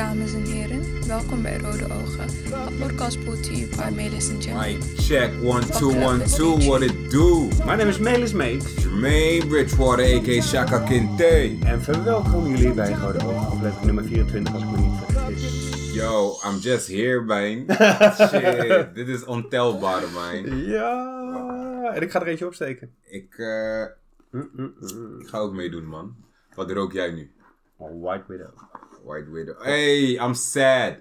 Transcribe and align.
dames 0.00 0.34
en 0.34 0.44
heren. 0.44 1.06
Welkom 1.06 1.42
bij 1.42 1.58
Rode 1.58 1.84
Ogen. 1.84 2.28
Een 2.68 2.76
podcast 2.78 3.24
brought 3.24 3.42
to 3.44 3.52
you 3.52 3.68
by 3.76 3.94
Melis 3.94 4.28
en 4.30 4.38
Jeremy. 4.38 4.72
Mic 4.72 4.82
check, 4.96 5.30
one, 5.42 5.66
two, 5.66 5.88
one, 5.88 6.24
two, 6.24 6.56
what 6.56 6.80
it 6.82 7.10
do? 7.10 7.48
Mijn 7.64 7.78
naam 7.78 7.88
is 7.88 7.98
Melis 7.98 8.32
Meeks 8.32 8.82
Jermaine 8.82 9.46
Bridgewater, 9.46 10.04
a.k.a. 10.04 10.40
Shaka 10.42 10.78
Kinte. 10.78 11.56
en 11.64 11.82
verwelkom 11.82 12.46
jullie 12.46 12.72
bij 12.72 12.94
Gouden 12.94 13.22
Ogen, 13.22 13.46
aflevering 13.46 13.84
nummer 13.84 14.04
24 14.04 14.54
als 14.54 14.62
ik 14.62 14.70
me 14.70 14.76
niet 14.76 14.92
vergis. 15.06 15.92
Yo, 15.94 16.36
I'm 16.44 16.58
just 16.58 16.88
here, 16.88 17.20
man. 17.20 17.76
Shit, 18.28 18.94
dit 18.94 19.08
is 19.08 19.24
ontelbaar, 19.24 20.02
man. 20.14 20.56
Ja, 20.64 21.92
en 21.94 22.02
ik 22.02 22.10
ga 22.10 22.20
er 22.20 22.26
eentje 22.26 22.46
opsteken. 22.46 22.94
Ik, 23.02 23.34
eh, 23.38 23.84
Mm, 24.30 24.50
mm, 24.56 24.74
mm. 24.80 25.20
ik 25.20 25.28
ga 25.28 25.38
ook 25.38 25.52
meedoen, 25.52 25.84
man. 25.84 26.14
Wat 26.54 26.70
rook 26.70 26.92
jij 26.92 27.10
nu? 27.10 27.30
Oh, 27.76 28.02
White 28.02 28.24
Widow. 28.28 28.69
White 29.04 29.30
Widow. 29.30 29.62
Hey, 29.62 30.18
I'm 30.18 30.34
sad. 30.34 30.94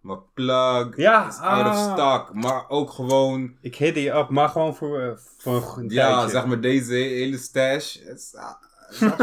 Mijn 0.00 0.18
plug 0.34 0.96
Ja, 0.96 1.28
is 1.28 1.38
out 1.38 1.66
of 1.66 1.72
ah. 1.76 1.92
stock. 1.92 2.34
Maar 2.34 2.64
ook 2.68 2.90
gewoon, 2.90 3.56
Ik 3.60 3.76
hit 3.76 3.94
je 3.96 4.18
op, 4.18 4.28
maar 4.30 4.48
gewoon 4.48 4.74
voor, 4.74 5.00
eh, 5.00 5.10
voor 5.38 5.74
een 5.76 5.88
ja, 5.88 6.12
tijdje. 6.14 6.30
zeg 6.30 6.46
maar 6.46 6.60
deze 6.60 6.92
hele 6.94 7.38
stash. 7.38 7.96
Is, 7.96 8.34
ah, 8.36 8.54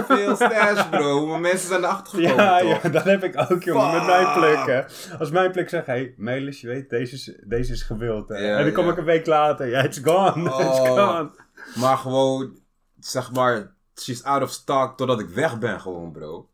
veel 0.07 0.35
stash, 0.45 0.89
bro. 0.89 1.25
Maar 1.27 1.39
mensen 1.39 1.67
zijn 1.67 1.83
erachter 1.83 2.19
gekomen, 2.19 2.43
Ja, 2.43 2.59
toch? 2.59 2.81
ja, 2.83 2.89
dat 2.89 3.03
heb 3.03 3.23
ik 3.23 3.45
ook, 3.51 3.63
jongen, 3.63 3.93
met 3.93 4.05
mijn 4.05 4.33
plukken. 4.33 4.85
Als 5.19 5.29
mijn 5.31 5.51
pluk 5.51 5.69
zegt, 5.69 5.85
hé, 5.85 5.93
hey, 5.93 6.13
Melis, 6.17 6.61
je 6.61 6.67
weet, 6.67 6.89
deze 6.89 7.13
is, 7.15 7.33
deze 7.43 7.71
is 7.73 7.81
gewild. 7.83 8.29
hè. 8.29 8.37
Ja, 8.37 8.57
en 8.57 8.63
dan 8.63 8.73
kom 8.73 8.85
ja. 8.85 8.91
ik 8.91 8.97
een 8.97 9.05
week 9.05 9.25
later, 9.25 9.67
ja, 9.67 9.83
it's 9.83 9.99
gone, 10.03 10.43
it's 10.49 10.79
Oh. 10.79 10.83
gone. 10.85 11.31
Maar 11.75 11.97
gewoon, 11.97 12.57
zeg 12.99 13.31
maar, 13.31 13.71
she's 14.01 14.23
out 14.23 14.41
of 14.41 14.49
stock 14.51 14.97
totdat 14.97 15.19
ik 15.19 15.29
weg 15.29 15.59
ben 15.59 15.79
gewoon, 15.81 16.11
bro. 16.11 16.47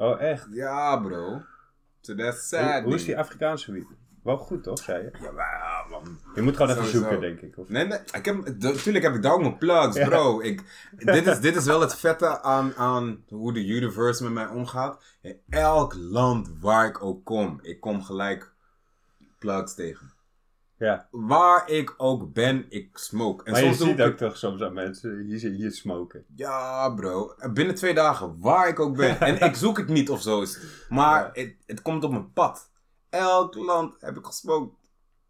Oh, 0.00 0.20
echt? 0.20 0.46
Ja, 0.50 0.96
bro. 0.96 1.42
So 2.00 2.14
that's 2.14 2.48
sad. 2.48 2.72
Hoe, 2.72 2.82
hoe 2.82 2.94
is 2.94 3.04
die. 3.04 3.18
Afrikaanse 3.18 3.72
wiet? 3.72 3.86
Wel 4.22 4.36
goed, 4.36 4.62
toch, 4.62 4.78
zei 4.78 5.02
je? 5.02 5.10
Ja, 5.22 5.30
maar, 5.32 5.86
man. 5.90 6.18
Je 6.34 6.42
moet 6.42 6.56
gewoon 6.56 6.70
even 6.70 6.84
Sowieso. 6.84 7.08
zoeken, 7.10 7.20
denk 7.20 7.40
ik. 7.40 7.58
Of... 7.58 7.68
Nee, 7.68 7.86
nee, 7.86 7.98
ik 8.12 8.24
heb, 8.24 8.58
natuurlijk 8.58 9.04
heb 9.04 9.14
ik 9.14 9.22
daar 9.22 9.32
ook 9.32 9.40
mijn 9.40 9.58
plugs, 9.58 9.96
Ja. 9.96 10.08
bro. 10.08 10.40
Ik, 10.40 10.62
dit, 10.96 11.26
is, 11.26 11.40
dit 11.46 11.56
is 11.56 11.64
wel 11.64 11.80
het 11.80 11.94
vette 11.96 12.42
aan, 12.42 12.74
aan 12.74 13.24
hoe 13.28 13.52
de 13.52 13.66
universe 13.66 14.22
met 14.22 14.32
mij 14.32 14.46
omgaat. 14.46 15.02
In 15.22 15.40
elk 15.48 15.94
land 15.94 16.50
waar 16.60 16.86
ik 16.86 17.02
ook 17.02 17.24
kom, 17.24 17.58
ik 17.62 17.80
kom 17.80 18.02
gelijk 18.02 18.52
plugs 19.38 19.74
tegen. 19.74 20.12
Ja. 20.80 21.08
Waar 21.10 21.68
ik 21.70 21.94
ook 21.96 22.32
ben, 22.32 22.66
ik 22.68 22.98
smoke. 22.98 23.44
En 23.44 23.52
Maar 23.52 23.60
je 23.60 23.66
soms 23.66 23.78
doe 23.78 23.88
ziet 23.88 23.98
ik- 23.98 24.06
ook 24.06 24.16
toch 24.16 24.36
soms 24.36 24.62
aan 24.62 24.72
mensen 24.72 25.18
hier, 25.18 25.50
hier 25.50 25.72
smoken. 25.72 26.24
Ja, 26.36 26.90
bro. 26.94 27.34
Binnen 27.52 27.74
twee 27.74 27.94
dagen, 27.94 28.38
waar 28.40 28.68
ik 28.68 28.80
ook 28.80 28.96
ben. 28.96 29.20
En 29.20 29.40
ik 29.40 29.54
zoek 29.54 29.76
het 29.78 29.88
niet 29.88 30.10
of 30.10 30.22
zo. 30.22 30.44
Maar 30.88 31.30
het, 31.32 31.56
het 31.66 31.82
komt 31.82 32.04
op 32.04 32.10
mijn 32.10 32.32
pad. 32.32 32.70
Elk 33.08 33.54
land 33.54 33.96
heb 34.00 34.16
ik 34.16 34.24
gesmokt. 34.26 34.74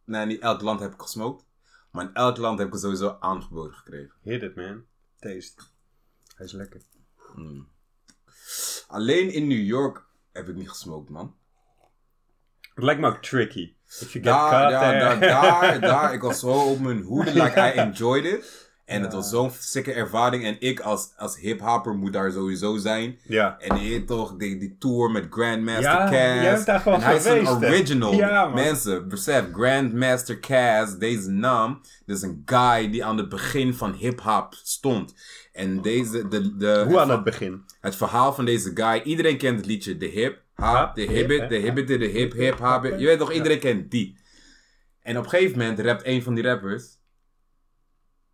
Nee, 0.05 0.27
niet 0.27 0.41
elk 0.41 0.61
land 0.61 0.81
heb 0.81 0.93
ik 0.93 1.01
gesmokt. 1.01 1.45
Maar 1.91 2.05
in 2.05 2.15
elk 2.15 2.37
land 2.37 2.59
heb 2.59 2.67
ik 2.67 2.73
het 2.73 2.83
sowieso 2.83 3.17
aangeboden 3.21 3.75
gekregen. 3.75 4.15
Hit 4.23 4.43
it, 4.43 4.57
man. 4.57 4.85
Taste. 5.19 5.63
Hij 6.35 6.47
is 6.47 6.53
lekker. 6.53 6.81
Hmm. 7.35 7.69
Alleen 8.87 9.31
in 9.33 9.47
New 9.47 9.65
York 9.67 10.05
heb 10.33 10.49
ik 10.49 10.55
niet 10.55 10.69
gesmokt, 10.69 11.09
man. 11.11 11.37
Het 12.75 12.85
lijkt 12.85 13.01
me 13.01 13.07
ook 13.09 13.23
tricky. 13.23 13.75
Daar, 14.23 14.71
daar, 14.71 14.99
daar, 14.99 15.21
daar, 15.41 15.81
daar. 15.81 16.15
Ik 16.15 16.21
was 16.23 16.39
zo 16.39 16.49
op 16.49 16.81
mijn 16.81 17.03
hoede. 17.03 17.33
Like, 17.33 17.61
I 17.75 17.79
enjoyed 17.89 18.25
it. 18.25 18.69
En 18.85 19.03
het 19.03 19.13
was 19.13 19.31
zo'n 19.31 19.51
sikke 19.59 19.93
ervaring. 19.93 20.45
En 20.45 20.57
ik 20.59 20.81
als, 20.81 21.13
als 21.17 21.39
hip-hopper 21.39 21.95
moet 21.95 22.13
daar 22.13 22.33
sowieso 22.33 22.77
zijn. 22.77 23.19
Ja. 23.23 23.59
En 23.59 23.83
je 23.83 24.05
toch, 24.05 24.37
die, 24.37 24.59
die 24.59 24.77
tour 24.79 25.11
met 25.11 25.27
Grandmaster 25.31 25.83
Ja, 25.83 25.99
Cass. 25.99 26.43
jij 26.43 26.65
daar 26.65 26.81
gewoon 26.81 27.01
hij 27.01 27.17
is 27.17 27.25
een 27.25 27.49
original. 27.49 28.13
Ja, 28.13 28.45
man. 28.45 28.55
Mensen, 28.55 29.09
besef, 29.09 29.45
Grandmaster 29.53 30.41
Cass, 30.41 30.99
deze 30.99 31.31
naam, 31.31 31.81
is 32.07 32.23
een 32.23 32.43
guy 32.47 32.91
die 32.91 33.05
aan 33.05 33.17
het 33.17 33.29
begin 33.29 33.75
van 33.75 33.93
hip-hop 33.93 34.55
stond. 34.63 35.15
En 35.53 35.83
deze, 35.83 36.29
de, 36.29 36.57
de, 36.57 36.85
Hoe 36.89 37.01
aan 37.01 37.11
het 37.11 37.25
begin? 37.25 37.65
het 37.81 37.97
verhaal 37.97 38.33
van 38.33 38.45
deze 38.45 38.71
guy, 38.75 39.01
iedereen 39.05 39.37
kent 39.39 39.57
het 39.57 39.67
liedje 39.67 39.97
De 39.97 40.07
Hip, 40.07 40.39
Hop, 40.61 40.95
De 40.95 41.03
Hibbit? 41.03 41.49
De 41.49 41.57
Hibbit, 41.57 41.89
De 41.89 41.95
Hip, 42.07 42.33
Hip, 42.33 42.59
Hop. 42.59 42.85
Je 42.85 43.07
weet 43.07 43.19
toch, 43.19 43.33
iedereen 43.33 43.59
kent 43.59 43.91
die. 43.91 44.19
En 45.03 45.19
op 45.19 45.25
een 45.25 45.31
gegeven 45.31 45.59
moment 45.59 45.79
rapt 45.79 46.07
een 46.07 46.23
van 46.23 46.35
die 46.35 46.45
rappers. 46.45 46.99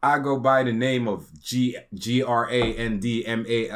I 0.06 0.18
go 0.22 0.40
by 0.40 0.62
the 0.64 0.70
name 0.70 1.10
of 1.10 1.24
G- 1.42 1.78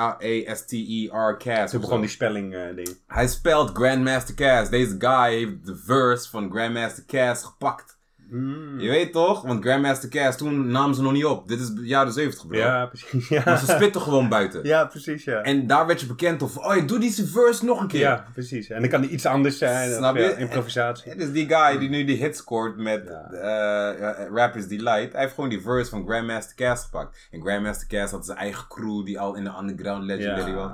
G-R-A-N-D-M-A-S-T-E-R 0.01 1.37
Cass. 1.39 1.71
Toen 1.73 1.81
begon 1.81 2.01
die 2.01 2.11
spelling 2.11 2.55
eh, 2.55 2.75
ding. 2.75 2.99
Hij 3.07 3.29
spelt 3.29 3.71
Grandmaster 3.71 4.35
Cass. 4.35 4.71
Deze 4.71 4.95
guy 4.99 5.33
heeft 5.33 5.67
de 5.67 5.77
verse 5.77 6.31
van 6.31 6.51
Grandmaster 6.51 7.05
Cass 7.07 7.45
gepakt. 7.45 7.99
Mm. 8.31 8.81
Je 8.81 8.89
weet 8.89 9.13
toch? 9.13 9.43
Want 9.43 9.65
Grandmaster 9.65 10.09
Cass, 10.09 10.37
toen 10.39 10.71
namen 10.71 10.95
ze 10.95 11.03
nog 11.03 11.13
niet 11.13 11.25
op. 11.25 11.49
Dit 11.49 11.61
is 11.61 11.73
jaren 11.83 12.13
70 12.13 12.47
bro. 12.47 12.59
Ja, 12.59 12.87
precies. 12.87 13.29
Ja. 13.29 13.43
Maar 13.45 13.59
ze 13.59 13.67
spitten 13.67 14.01
gewoon 14.01 14.29
buiten. 14.29 14.65
ja, 14.65 14.85
precies, 14.85 15.25
ja. 15.25 15.43
En 15.43 15.67
daar 15.67 15.87
werd 15.87 16.01
je 16.01 16.07
bekend 16.07 16.43
of, 16.43 16.57
oh, 16.57 16.87
doe 16.87 16.99
die 16.99 17.25
verse 17.27 17.65
nog 17.65 17.81
een 17.81 17.87
keer. 17.89 18.01
Ja, 18.01 18.27
precies. 18.33 18.69
En 18.71 18.81
dan 18.81 18.91
kan 18.91 19.03
er 19.03 19.09
iets 19.09 19.27
anders 19.27 19.59
zijn. 19.59 19.93
Snap 19.95 20.15
of, 20.15 20.21
ja, 20.21 20.29
je? 20.29 20.37
improvisatie. 20.37 21.11
Het 21.13 21.21
is 21.21 21.33
die 21.33 21.49
guy 21.49 21.79
die 21.79 21.89
nu 21.89 22.05
die 22.05 22.17
hit 22.17 22.37
scoort 22.37 22.77
met 22.77 23.03
Ja. 23.31 23.31
eh, 23.31 24.27
Rappers 24.35 24.67
Delight. 24.67 25.13
Hij 25.13 25.21
heeft 25.21 25.35
gewoon 25.35 25.51
die 25.51 25.61
verse 25.61 25.91
van 25.91 26.07
Grandmaster 26.07 26.57
Cass 26.57 26.85
gepakt. 26.85 27.29
En 27.31 27.41
Grandmaster 27.43 27.87
Cass 27.89 28.13
had 28.13 28.27
zijn 28.27 28.39
eigen 28.39 28.69
crew 28.69 29.05
die 29.05 29.21
al 29.21 29.35
in 29.35 29.45
de 29.45 29.51
underground 29.61 30.05
legendary 30.05 30.55
was. 30.55 30.71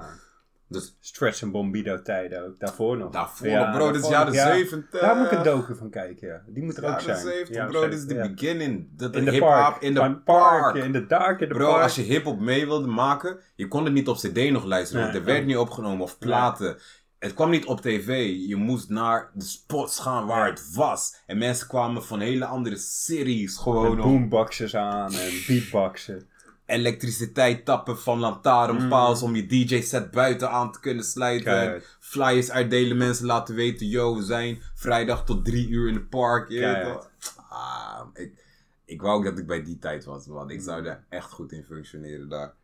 Ja. 0.69 0.79
Dus 0.79 0.97
Stretch 1.01 1.43
en 1.43 1.51
Bombido 1.51 2.03
tijden 2.03 2.45
ook. 2.47 2.59
Daarvoor 2.59 2.97
nog. 2.97 3.13
daarvoor, 3.13 3.49
Ja, 3.49 3.71
bro, 3.73 3.93
dit 3.93 4.03
is 4.03 4.09
jaren 4.09 4.33
ja. 4.33 4.47
70. 4.47 5.01
Daar 5.01 5.17
moet 5.17 5.27
ik 5.27 5.33
een 5.33 5.43
docu 5.43 5.75
van 5.75 5.91
kijken, 5.91 6.29
ja. 6.29 6.43
Die 6.47 6.63
moet 6.63 6.77
er 6.77 6.85
ook 6.95 7.01
zijn. 7.01 7.17
70, 7.17 7.55
Jaren 7.55 7.71
bro, 7.71 7.81
dit 7.89 7.93
is 7.99 8.05
de 8.07 8.15
70, 8.15 8.27
ja. 8.29 8.35
beginning. 8.35 8.89
Dat 8.97 9.17
In 9.17 9.25
de 9.25 9.31
hip-hop 9.31 9.51
park. 9.51 9.83
in 9.83 9.95
de 9.95 10.17
park. 10.25 10.77
In 10.77 10.93
de 10.93 11.07
dark, 11.07 11.41
in 11.41 11.49
de 11.49 11.55
Bro, 11.55 11.71
park. 11.71 11.83
als 11.83 11.95
je 11.95 12.03
hip-hop 12.03 12.41
mee 12.41 12.67
wilde 12.67 12.87
maken, 12.87 13.39
je 13.55 13.69
kon 13.69 13.85
het 13.85 13.93
niet 13.93 14.09
op 14.09 14.17
CD 14.17 14.51
nog 14.51 14.65
luisteren, 14.65 15.03
Nee, 15.03 15.13
want 15.13 15.27
er 15.27 15.33
werd 15.33 15.47
niet 15.47 15.57
opgenomen 15.57 16.01
of 16.01 16.19
platen. 16.19 16.77
Het 17.19 17.35
kwam 17.35 17.51
niet 17.51 17.65
op 17.67 17.81
tv. 17.81 18.35
Je 18.49 18.57
moest 18.57 18.89
naar 18.89 19.31
de 19.35 19.45
spots 19.45 19.99
gaan 19.99 20.27
waar 20.27 20.47
het 20.47 20.75
was. 20.75 21.23
En 21.27 21.39
mensen 21.39 21.69
kwamen 21.69 22.05
van 22.05 22.21
hele 22.21 22.45
andere 22.45 22.77
series 22.77 23.57
gewoon 23.57 23.83
Met 23.97 24.05
om 24.05 24.11
boomboxes 24.13 24.77
aan 24.77 25.13
en 25.13 25.31
beatboxen. 25.47 26.29
Elektriciteit 26.67 27.65
tappen 27.65 27.99
van 27.99 28.19
lantaarnpals 28.19 29.23
om 29.23 29.35
je 29.37 29.47
DJ-set 29.47 30.11
buiten 30.11 30.51
aan 30.51 30.73
te 30.73 30.81
kunnen 30.81 31.05
sluiten. 31.05 31.53
Flyers 32.01 32.51
uitdelen, 32.51 32.97
mensen 32.97 33.27
laten 33.27 33.55
weten, 33.55 33.87
yo, 33.87 34.17
we 34.17 34.23
zijn 34.23 34.59
vrijdag 34.75 35.25
tot 35.25 35.45
drie 35.45 35.69
uur 35.69 35.89
in 35.89 35.95
het 35.95 36.09
park. 36.09 36.51
Ah, 37.49 38.01
ik, 38.15 38.45
ik 38.85 39.03
wou 39.03 39.17
ook 39.19 39.25
dat 39.25 39.39
ik 39.39 39.47
bij 39.47 39.63
die 39.63 39.79
tijd 39.79 40.05
was, 40.05 40.27
want 40.27 40.51
ik 40.51 40.61
zou 40.61 40.83
daar 40.83 41.05
echt 41.09 41.31
goed 41.31 41.53
in 41.53 41.65
functioneren 41.65 42.29
daar. 42.29 42.55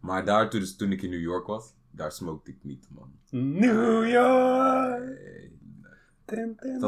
Maar 0.00 0.24
daar, 0.24 0.50
toen, 0.50 0.60
dus 0.60 0.76
toen 0.76 0.92
ik 0.92 1.02
in 1.02 1.10
New 1.10 1.20
York 1.20 1.46
was, 1.46 1.72
daar 1.90 2.12
smokte 2.12 2.50
ik 2.50 2.58
niet, 2.62 2.86
man. 2.90 3.12
New 3.30 4.08
York. 4.08 5.20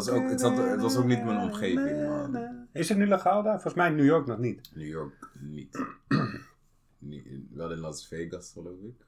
Nee. 0.09 0.29
Het 0.31 0.41
was 0.41 0.51
ook- 0.51 0.71
het 0.71 0.81
was 0.81 0.97
ook 0.97 1.05
niet 1.05 1.25
mijn 1.25 1.39
omgeving, 1.39 2.09
man. 2.09 2.60
Is 2.73 2.89
het 2.89 2.99
nu 2.99 3.07
legaal 3.07 3.43
daar? 3.43 3.53
Volgens 3.53 3.75
mij 3.75 3.89
in 3.89 3.95
New 3.97 4.05
York 4.07 4.27
nog 4.27 4.39
niet. 4.39 4.71
New 4.75 4.87
York 4.89 5.31
niet. 5.41 5.85
niet 6.99 7.27
wel 7.51 7.73
in 7.73 7.79
Las 7.79 8.07
Vegas, 8.09 8.53
geloof 8.53 8.81
ik. 8.81 9.05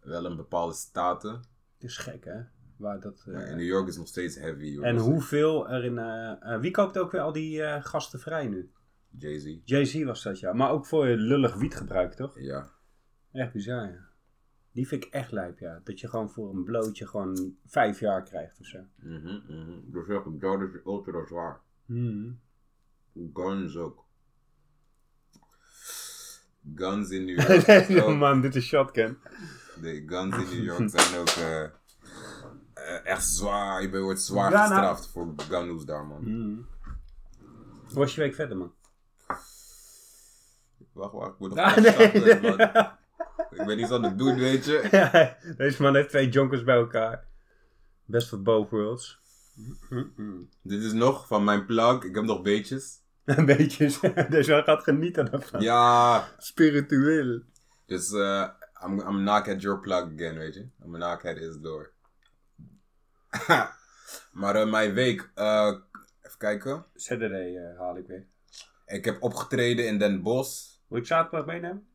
Wel 0.00 0.26
in 0.26 0.36
bepaalde 0.36 0.74
staten. 0.74 1.30
Het 1.74 1.84
is 1.90 1.96
gek, 1.96 2.24
hè? 2.24 2.40
Waar 2.76 3.00
dat, 3.00 3.24
eh, 3.26 3.32
Ja, 3.34 3.40
in 3.40 3.56
New 3.56 3.66
York 3.66 3.88
is 3.88 3.96
nog 3.96 4.08
steeds 4.08 4.36
heavy. 4.36 4.76
hoor. 4.76 4.84
en 4.84 4.94
Dus 4.94 5.04
hoeveel 5.04 5.68
er 5.68 5.84
in... 5.84 5.98
eh, 5.98 6.54
eh, 6.54 6.60
wie 6.60 6.70
koopt 6.70 6.98
ook 6.98 7.12
weer 7.12 7.20
al 7.20 7.32
die 7.32 7.62
eh, 7.62 7.84
gasten 7.84 8.20
vrij 8.20 8.46
nu? 8.48 8.70
Jay-Z. 9.18 9.56
Jay-Z 9.64 10.04
was 10.04 10.22
dat, 10.22 10.40
ja. 10.40 10.52
Maar 10.52 10.70
ook 10.70 10.86
voor 10.86 11.06
lullig 11.06 11.54
wietgebruik, 11.54 12.12
toch? 12.14 12.40
Ja. 12.40 12.70
Echt 13.32 13.52
bizar, 13.52 13.88
ja. 13.88 14.08
Die 14.72 14.88
vind 14.88 15.04
ik 15.04 15.12
echt 15.12 15.32
lijp, 15.32 15.58
ja. 15.58 15.80
Dat 15.84 16.00
je 16.00 16.08
gewoon 16.08 16.30
voor 16.30 16.54
een 16.54 16.64
blootje 16.64 17.06
gewoon 17.06 17.56
vijf 17.66 18.00
jaar 18.00 18.22
krijgt 18.22 18.60
of 18.60 18.66
zo. 18.66 18.78
Mhm, 18.96 19.40
mhm. 19.48 19.80
Dus 19.84 20.06
zeg 20.06 20.24
ik, 20.24 20.40
dat 20.40 20.60
is 20.60 20.80
ultra 20.84 21.26
zwaar. 21.26 21.60
Hmm. 21.90 22.40
Guns 23.34 23.76
ook. 23.76 24.04
Guns 26.74 27.10
in 27.10 27.24
New 27.24 27.38
York. 27.48 27.66
nee, 27.88 28.14
man, 28.14 28.40
dit 28.40 28.54
is 28.54 28.64
shotgun. 28.66 29.18
de 29.80 30.02
guns 30.06 30.36
in 30.36 30.56
New 30.56 30.64
York 30.64 30.90
zijn 30.90 31.18
ook 31.20 31.28
eh, 31.28 31.62
eh, 31.62 31.70
echt 33.06 33.24
zwaar. 33.26 33.82
Je 33.82 34.00
wordt 34.00 34.20
zwaar 34.22 34.50
Ja, 34.50 34.56
nou. 34.58 34.68
gestraft 34.68 35.06
voor 35.08 35.34
guns 35.36 35.84
daar, 35.84 36.06
man. 36.06 36.22
Hmm. 36.22 36.66
Hoe 37.88 37.98
was 37.98 38.14
je 38.14 38.20
week 38.20 38.34
verder, 38.34 38.56
man? 38.56 38.72
Wacht, 40.92 41.12
wacht. 41.12 41.32
Ik 41.32 41.38
moet 41.38 41.48
nog 41.54 41.58
Ah, 41.58 41.76
even 41.76 41.82
nee. 41.82 41.92
starten, 41.92 42.42
man. 42.72 42.90
Ik 43.60 43.66
ben 43.66 43.78
iets 43.78 43.90
aan 43.90 44.02
het 44.02 44.18
doen, 44.18 44.34
weet 44.38 44.64
je. 44.64 44.88
Ja, 44.90 45.36
Deze 45.56 45.82
man 45.82 45.94
heeft 45.94 46.08
twee 46.08 46.28
jonkers 46.28 46.64
bij 46.64 46.76
elkaar. 46.76 47.24
Best 48.04 48.32
of 48.32 48.40
both 48.42 48.70
worlds. 48.70 49.20
Dit 50.62 50.82
is 50.82 50.92
nog 50.92 51.26
van 51.26 51.44
mijn 51.44 51.66
plug. 51.66 52.02
Ik 52.02 52.14
heb 52.14 52.24
nog 52.24 52.42
beetjes. 52.42 52.98
Een 53.24 53.46
beetje. 53.46 53.86
Deze 54.28 54.50
man 54.50 54.62
gaat 54.62 54.82
genieten 54.82 55.32
ervan. 55.32 55.60
Ja, 55.60 56.28
Spiritueel. 56.38 57.42
dus 57.86 58.12
eh, 58.12 58.48
I'm, 58.84 58.98
I'm 58.98 59.18
knock 59.18 59.48
at 59.48 59.62
your 59.62 59.80
plug 59.80 60.02
again, 60.02 60.38
weet 60.38 60.54
je. 60.54 60.68
I'm 60.84 60.92
knock 60.92 61.24
at 61.24 61.36
his 61.36 61.58
door. 61.60 61.92
maar 64.40 64.54
eh, 64.54 64.70
mijn 64.70 64.94
week, 64.94 65.30
eh, 65.34 65.72
even 66.22 66.38
kijken. 66.38 66.84
Saturday 66.94 67.74
haal 67.78 67.96
ik 67.96 68.06
weer. 68.06 68.26
Ik 68.86 69.04
heb 69.04 69.22
opgetreden 69.22 69.86
in 69.86 69.98
Den 69.98 70.22
Bosch. 70.22 70.78
Wil 70.88 70.98
ik 70.98 71.06
zaterdag 71.06 71.46
meenemen? 71.46 71.88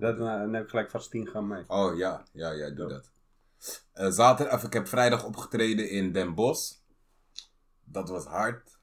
Dat, 0.00 0.14
eh, 0.14 0.24
dan 0.24 0.54
heb 0.54 0.62
ik 0.62 0.70
gelijk 0.70 0.90
vast 0.90 1.10
10 1.10 1.26
gram 1.26 1.46
mee. 1.46 1.64
Oh 1.66 1.96
ja, 1.96 2.22
ja, 2.32 2.50
ja, 2.50 2.70
doe 2.70 2.88
dat. 2.88 3.10
Eh, 3.92 4.10
zaterdag, 4.10 4.54
of 4.54 4.64
ik 4.64 4.72
heb 4.72 4.88
vrijdag 4.88 5.24
opgetreden 5.24 5.90
in 5.90 6.12
Den 6.12 6.34
Bosch. 6.34 6.72
Dat 7.84 8.08
was 8.08 8.24
hard. 8.24 8.78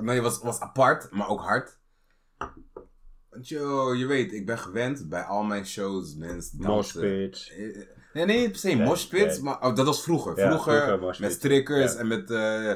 Nee, 0.00 0.14
het 0.14 0.24
was, 0.24 0.38
was 0.42 0.60
apart, 0.60 1.10
maar 1.10 1.28
ook 1.28 1.40
hard. 1.40 1.78
Want 3.30 3.48
yo, 3.48 3.94
je 3.94 4.06
weet, 4.06 4.32
ik 4.32 4.46
ben 4.46 4.58
gewend 4.58 5.08
bij 5.08 5.22
al 5.22 5.42
mijn 5.42 5.66
shows, 5.66 6.14
mensen 6.14 6.60
dansen. 6.60 7.00
Moshpit. 7.00 7.52
Eh, 7.56 7.86
Nee, 8.12 8.24
nee, 8.24 8.50
per 8.50 8.58
se 8.58 8.76
moshpits, 8.76 9.40
maar 9.40 9.60
oh, 9.62 9.74
dat 9.76 9.86
was 9.86 10.02
vroeger. 10.02 10.38
Ja, 10.38 10.50
vroeger, 10.50 11.16
met 11.20 11.32
strikkers 11.32 11.92
Ja. 11.92 11.98
en 11.98 12.06
met, 12.06 12.30
eh 12.30 12.66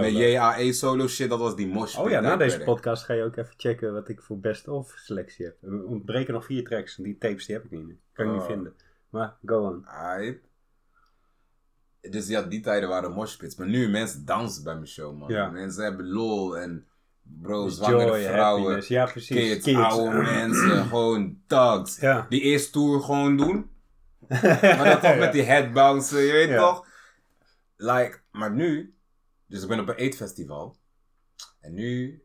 met. 0.00 0.12
JAE 0.12 0.72
solo 0.72 1.06
shit, 1.06 1.28
dat 1.30 1.38
was 1.38 1.56
die 1.56 1.66
moshpit. 1.66 2.04
Oh 2.04 2.10
ja, 2.10 2.20
na 2.20 2.36
deze 2.36 2.60
podcast 2.60 3.04
ga 3.04 3.14
je 3.14 3.22
ook 3.22 3.36
even 3.36 3.54
checken 3.56 3.92
wat 3.92 4.08
ik 4.08 4.22
voor 4.22 4.38
best 4.38 4.68
of 4.68 4.92
selectie 4.96 5.44
heb. 5.44 5.56
Er 5.62 5.84
ontbreken 5.84 6.34
nog 6.34 6.44
vier 6.44 6.64
tracks 6.64 6.96
en 6.98 7.02
die 7.04 7.18
tapes 7.18 7.46
die 7.46 7.54
heb 7.56 7.64
ik 7.64 7.70
niet 7.70 7.86
meer. 7.86 7.96
Kan 8.12 8.26
ik 8.26 8.32
Oh. 8.32 8.36
niet 8.38 8.46
vinden. 8.46 8.74
Maar 9.08 9.36
go 9.44 9.66
on. 9.66 9.86
Aight. 9.86 10.38
Dus 12.00 12.28
ja, 12.28 12.42
die 12.42 12.60
tijden 12.60 12.88
waren 12.88 13.12
moshpits. 13.12 13.56
Maar 13.56 13.68
nu, 13.68 13.88
mensen 13.88 14.24
dansen 14.24 14.64
bij 14.64 14.74
mijn 14.74 14.86
show, 14.86 15.18
man. 15.18 15.28
Ja. 15.28 15.50
Mensen 15.50 15.84
hebben 15.84 16.08
lol 16.08 16.58
en 16.58 16.86
bro, 17.22 17.68
zwangere 17.68 18.06
Joy, 18.06 18.22
vrouwen, 18.22 18.62
happiness. 18.62 18.88
Ja, 18.88 19.04
precies. 19.06 19.36
kids, 19.36 19.64
Kids. 19.64 19.78
oude 19.78 20.22
mensen, 20.32 20.84
gewoon 20.84 21.38
thugs. 21.46 22.00
Ja. 22.00 22.26
Die 22.28 22.40
eerste 22.40 22.70
tour 22.70 23.00
gewoon 23.00 23.36
doen. 23.36 23.70
Maar 24.62 24.84
dat 24.84 25.00
toch 25.00 25.18
met 25.18 25.32
die 25.32 25.42
headbouncen, 25.42 26.20
je 26.20 26.32
weet 26.32 26.56
toch? 26.56 26.86
Like, 27.76 28.20
maar 28.30 28.52
nu, 28.52 28.94
dus 29.46 29.62
ik 29.62 29.68
ben 29.68 29.80
op 29.80 29.88
een 29.88 29.94
eetfestival. 29.94 30.76
En 31.60 31.74
nu 31.74 32.22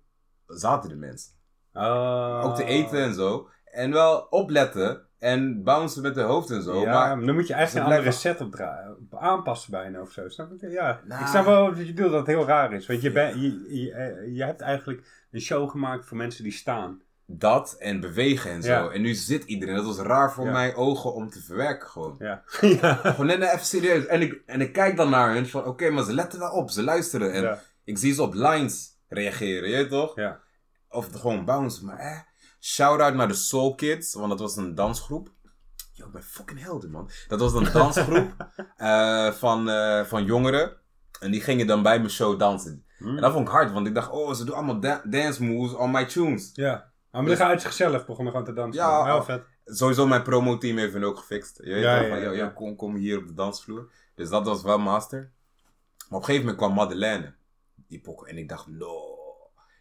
zaten 0.47 0.89
de 0.89 0.95
mensen. 0.95 1.31
Oh. 1.73 2.41
Ook 2.43 2.55
te 2.55 2.63
eten 2.63 2.99
en 2.99 3.13
zo. 3.13 3.49
En 3.63 3.91
wel 3.91 4.19
opletten 4.29 5.07
en 5.19 5.63
bouncen 5.63 6.01
met 6.01 6.15
de 6.15 6.21
hoofd 6.21 6.49
en 6.49 6.61
zo. 6.63 6.81
ja, 6.81 7.15
maar 7.15 7.25
dan 7.25 7.35
moet 7.35 7.47
je 7.47 7.53
eigenlijk 7.53 7.87
een 7.87 7.93
andere 7.93 8.11
set 8.11 8.41
opdraaien, 8.41 8.97
op 9.11 9.19
aanpassen 9.19 9.71
bijna 9.71 10.01
of 10.01 10.11
zo. 10.11 10.27
Snap 10.29 10.51
ik? 10.51 10.71
Ja. 10.71 11.01
Nou. 11.05 11.21
Ik 11.21 11.27
snap 11.27 11.45
wel 11.45 11.69
wat 11.69 11.77
je 11.77 11.85
bedoelt, 11.85 12.11
dat 12.11 12.19
het 12.27 12.35
heel 12.35 12.45
raar 12.45 12.73
is. 12.73 12.87
Want 12.87 13.01
je, 13.01 13.11
bent 13.11 13.35
je, 13.35 13.65
je, 13.81 13.91
eh, 13.91 14.35
je 14.35 14.43
hebt 14.43 14.61
eigenlijk 14.61 15.27
een 15.31 15.41
show 15.41 15.69
gemaakt 15.69 16.05
voor 16.05 16.17
mensen 16.17 16.43
die 16.43 16.51
staan. 16.53 17.01
dat 17.27 17.75
en 17.79 17.99
bewegen 17.99 18.51
en 18.51 18.63
zo. 18.63 18.69
Ja. 18.71 18.89
En 18.89 19.01
nu 19.01 19.13
zit 19.13 19.43
iedereen. 19.43 19.75
Dat 19.75 19.85
was 19.85 19.97
raar 19.97 20.33
voor 20.33 20.45
Ja. 20.45 20.51
mijn 20.51 20.75
ogen 20.75 21.13
om 21.13 21.29
te 21.29 21.41
verwerken 21.41 21.87
gewoon. 21.87 22.15
Ja. 22.19 22.41
Gewoon 22.45 23.25
net 23.25 23.41
even 23.41 23.65
serieus. 23.65 24.05
En 24.05 24.21
ik, 24.21 24.41
en 24.45 24.61
ik 24.61 24.73
kijk 24.73 24.97
dan 24.97 25.09
naar 25.09 25.33
hen 25.33 25.47
van, 25.47 25.65
oké, 25.65 25.89
maar 25.89 26.03
ze 26.03 26.13
letten 26.13 26.39
wel 26.39 26.51
op. 26.51 26.69
Ze 26.69 26.83
luisteren. 26.83 27.31
En 27.33 27.59
ik 27.83 27.97
zie 27.97 28.13
ze 28.13 28.21
op 28.21 28.33
lines 28.33 28.97
reageren, 29.07 29.69
je 29.69 29.87
toch? 29.87 30.15
ja. 30.15 30.39
Of 30.89 31.11
gewoon 31.11 31.45
bouncen. 31.45 31.85
Maar 31.85 31.97
eh, 31.97 32.19
shout-out 32.65 33.13
naar 33.13 33.27
de 33.27 33.33
Soul 33.33 33.75
Kids. 33.75 34.13
Want 34.13 34.29
dat 34.29 34.39
was 34.39 34.55
een 34.55 34.75
dansgroep. 34.75 35.31
Yo, 35.91 36.05
ik 36.05 36.11
ben 36.11 36.23
fucking 36.23 36.61
helder, 36.61 36.89
man. 36.89 37.09
Dat 37.27 37.39
was 37.39 37.53
een 37.53 37.71
dansgroep 37.73 38.35
eh, 38.77 39.31
van, 39.31 39.69
eh, 39.69 40.03
van 40.05 40.25
jongeren. 40.25 40.77
En 41.19 41.31
die 41.31 41.41
gingen 41.41 41.67
dan 41.67 41.83
bij 41.83 41.97
mijn 41.97 42.09
show 42.09 42.39
dansen. 42.39 42.85
Hm. 42.97 43.07
En 43.07 43.21
dat 43.21 43.31
vond 43.31 43.47
ik 43.47 43.53
hard, 43.53 43.71
want 43.71 43.87
ik 43.87 43.93
dacht, 43.93 44.09
oh, 44.11 44.33
ze 44.33 44.45
doen 44.45 44.55
allemaal 44.55 44.79
da- 44.79 45.01
dance 45.05 45.43
moves 45.43 45.73
on 45.77 45.91
my 45.91 46.05
tunes. 46.05 46.49
Ja. 46.53 46.91
Maar 47.11 47.25
dan 47.25 47.35
gaan 47.35 47.49
uit 47.49 47.61
zichzelf 47.61 48.05
begonnen 48.05 48.33
gewoon 48.33 48.47
te 48.47 48.53
dansen. 48.53 48.83
Ja, 48.83 49.03
Heel 49.05 49.15
oh. 49.15 49.23
vet. 49.23 49.43
Sowieso 49.65 50.07
mijn 50.07 50.21
promo-team 50.23 50.77
heeft 50.77 50.93
hun 50.93 51.03
ook 51.03 51.17
gefixt. 51.17 51.57
Je 51.63 51.73
weet 51.73 51.83
Ja, 51.83 51.93
wel, 51.93 52.03
ja, 52.03 52.09
van, 52.09 52.19
ja, 52.21 52.31
ja. 52.31 52.47
kom, 52.47 52.75
kom 52.75 52.95
hier 52.95 53.17
op 53.17 53.27
de 53.27 53.33
dansvloer. 53.33 53.91
Dus 54.15 54.29
dat 54.29 54.45
was 54.45 54.61
wel 54.61 54.77
master. 54.79 55.19
Maar 55.19 56.07
op 56.07 56.17
een 56.17 56.23
gegeven 56.23 56.39
moment 56.41 56.57
kwam 56.57 56.73
Madeleine. 56.73 57.33
Die 57.87 57.99
pok. 58.01 58.27
En 58.27 58.37
ik 58.37 58.49
dacht, 58.49 58.67
no. 58.67 59.13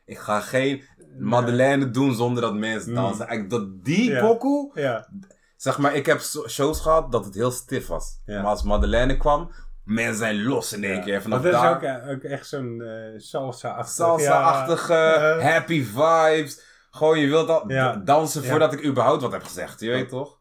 Ik 0.05 0.19
ga 0.19 0.41
geen 0.41 0.83
Madeleine 1.19 1.91
doen 1.91 2.15
zonder 2.15 2.43
dat 2.43 2.55
mensen 2.55 2.91
Mm. 2.91 2.97
dansen. 2.97 3.27
Eigenlijk 3.27 3.51
dat 3.51 3.85
die 3.85 4.11
Ja. 4.11 4.21
pokoe... 4.21 4.71
Ja. 4.75 5.09
Zeg 5.57 5.79
maar, 5.79 5.95
ik 5.95 6.07
heb 6.07 6.21
shows 6.49 6.81
gehad 6.81 7.13
dat 7.13 7.25
het 7.25 7.35
heel 7.35 7.51
stif 7.51 7.87
was. 7.87 8.21
Ja. 8.25 8.41
Maar 8.43 8.51
als 8.51 8.63
Madeleine 8.63 9.17
kwam, 9.17 9.51
mensen 9.85 10.17
zijn 10.17 10.43
los 10.43 10.73
in 10.73 10.85
één 10.85 11.03
keer. 11.03 11.23
Vanaf 11.23 11.43
dat 11.43 11.53
daar... 11.53 11.71
is 11.71 11.77
ook, 11.77 11.83
eh, 12.03 12.11
ook 12.11 12.23
echt 12.23 12.47
zo'n 12.49 12.83
eh, 12.83 13.19
salsa-achtig. 13.21 13.95
Salsa-achtige, 13.95 14.93
Ja. 14.93 15.37
Eh, 15.39 15.45
happy 15.53 15.85
vibes. 15.85 16.61
Gewoon, 16.91 17.19
je 17.19 17.29
wilt 17.29 17.49
al 17.49 17.69
dansen 18.05 18.45
voordat 18.45 18.73
ik 18.73 18.85
überhaupt 18.85 19.23
wat 19.23 19.33
heb 19.33 19.43
gezegd. 19.43 19.81
Je 19.81 19.91
weet 19.91 20.09
toch? 20.09 20.41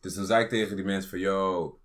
Dus 0.00 0.14
dan 0.14 0.24
zei 0.24 0.42
ik 0.44 0.48
tegen 0.48 0.76
die 0.76 0.84
mensen 0.84 1.10
van, 1.10 1.18
yo, 1.18 1.80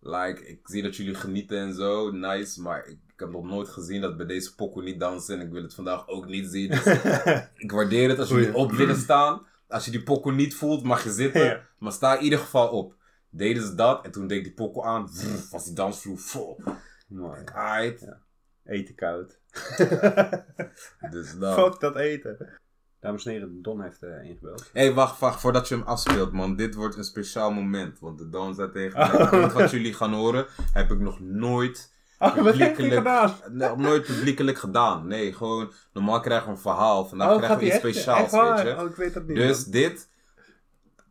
like, 0.00 0.46
ik 0.46 0.60
zie 0.62 0.82
dat 0.82 0.96
jullie 0.96 1.14
genieten 1.14 1.58
en 1.58 1.74
zo, 1.74 2.10
nice, 2.10 2.60
maar 2.62 2.86
ik, 2.86 2.98
ik 3.14 3.20
heb 3.20 3.30
nog 3.30 3.44
nooit 3.44 3.68
gezien 3.68 4.00
dat 4.00 4.16
bij 4.16 4.26
deze 4.26 4.54
pokoe 4.54 4.82
niet 4.82 5.00
dansen 5.00 5.38
en 5.40 5.46
ik 5.46 5.52
wil 5.52 5.62
het 5.62 5.74
vandaag 5.74 6.08
ook 6.08 6.26
niet 6.26 6.48
zien. 6.50 6.68
Dus 6.70 6.86
ik 7.56 7.72
waardeer 7.72 8.08
het 8.08 8.18
als 8.18 8.28
jullie 8.28 8.54
op 8.54 8.72
willen 8.72 8.96
staan. 8.96 9.46
Als 9.68 9.84
je 9.84 9.90
die 9.90 10.02
pokoe 10.02 10.32
niet 10.32 10.54
voelt, 10.54 10.82
mag 10.82 11.04
je 11.04 11.10
zitten, 11.12 11.44
Ja. 11.44 11.60
maar 11.78 11.92
sta 11.92 12.16
in 12.16 12.24
ieder 12.24 12.38
geval 12.38 12.68
op. 12.68 12.94
Deden 13.30 13.62
ze 13.62 13.74
dat 13.74 14.04
en 14.04 14.10
toen 14.10 14.26
deed 14.26 14.38
ik 14.38 14.44
die 14.44 14.54
pokoe 14.54 14.82
aan, 14.82 15.08
was 15.50 15.64
die 15.64 15.74
dansvloer 15.74 16.18
vol. 16.18 16.60
Mooi. 17.08 17.44
Eten 18.64 18.94
koud. 18.94 19.38
Dus 21.10 21.38
dan. 21.38 21.54
Fuck 21.54 21.80
dat 21.80 21.96
eten. 21.96 22.60
Dames 23.00 23.24
en 23.24 23.32
heren, 23.32 23.62
Don 23.62 23.82
heeft 23.82 24.02
eh 24.02 24.24
ingebeld. 24.24 24.70
Hé, 24.72 24.80
hey, 24.80 24.92
wacht, 24.92 25.18
wacht, 25.20 25.40
voordat 25.40 25.68
je 25.68 25.74
hem 25.74 25.84
afspeelt, 25.84 26.32
man. 26.32 26.56
Dit 26.56 26.74
wordt 26.74 26.96
een 26.96 27.04
speciaal 27.04 27.50
moment. 27.52 27.98
Want 27.98 28.18
de 28.18 28.28
Don 28.28 28.54
zei 28.54 28.70
tegen 28.70 28.98
mij, 28.98 29.50
wat 29.50 29.70
jullie 29.70 29.94
gaan 29.94 30.12
horen, 30.12 30.46
heb 30.72 30.90
ik 30.90 30.98
nog 30.98 31.20
nooit, 31.20 31.91
Oh, 32.22 32.34
wat 32.34 32.44
heeft 32.44 32.58
hij 32.58 32.70
Publiekelijk. 32.72 32.94
gedaan? 32.94 33.36
nog 33.50 33.76
nooit 33.76 34.02
publiekelijk 34.06 34.58
gedaan. 34.58 35.06
Nee, 35.06 35.32
gewoon, 35.32 35.72
normaal 35.92 36.20
krijgen 36.20 36.46
we 36.46 36.52
een 36.52 36.58
verhaal. 36.58 37.04
Vandaag 37.06 37.30
Oh, 37.30 37.36
krijgen 37.36 37.58
we 37.58 37.64
iets 37.64 37.72
echt? 37.74 37.82
speciaals, 37.82 38.32
echt 38.32 38.64
weet 38.64 38.74
je. 38.74 38.82
Oh, 38.82 38.90
ik 38.90 38.96
weet 38.96 39.14
dat 39.14 39.26
niet. 39.26 39.36
Dus 39.36 39.64
dit, 39.64 40.08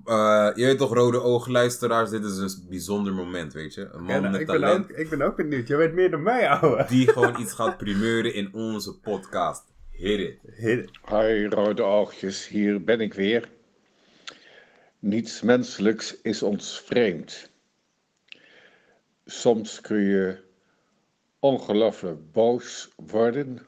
eh, 0.05 0.49
je 0.55 0.65
weet 0.65 0.77
toch, 0.77 0.93
rode 0.93 1.21
ogen 1.21 1.51
luisteraars, 1.51 2.09
dit 2.09 2.23
is 2.25 2.37
een 2.37 2.65
bijzonder 2.69 3.13
moment, 3.13 3.53
weet 3.53 3.73
je. 3.73 3.81
Een 3.81 3.89
Ja, 3.91 3.97
man 4.13 4.21
nou, 4.21 4.31
met 4.31 4.41
ik, 4.41 4.47
ben 4.47 4.63
ook, 4.63 4.89
ik 4.89 5.09
ben 5.09 5.21
ook 5.21 5.35
benieuwd. 5.35 5.67
Je 5.67 5.75
weet 5.75 5.93
meer 5.93 6.11
dan 6.11 6.23
mij, 6.23 6.49
ouwe. 6.49 6.85
die 6.87 7.07
gewoon 7.07 7.39
iets 7.39 7.53
gaat 7.53 7.77
primeuren 7.77 8.33
in 8.33 8.53
onze 8.53 8.99
podcast. 8.99 9.63
Hit 9.91 10.19
it. 10.19 10.37
Hit 10.55 10.79
it. 10.79 10.89
Hoi, 11.01 11.47
rode 11.47 11.83
oogjes, 11.83 12.47
hier 12.47 12.83
ben 12.83 13.01
ik 13.01 13.13
weer. 13.13 13.49
Niets 14.99 15.41
menselijks 15.41 16.21
is 16.21 16.43
ons 16.43 16.81
vreemd. 16.85 17.49
Soms 19.25 19.81
kun 19.81 20.01
je 20.01 20.37
ongelooflijk 21.41 22.31
boos 22.31 22.89
worden, 22.95 23.67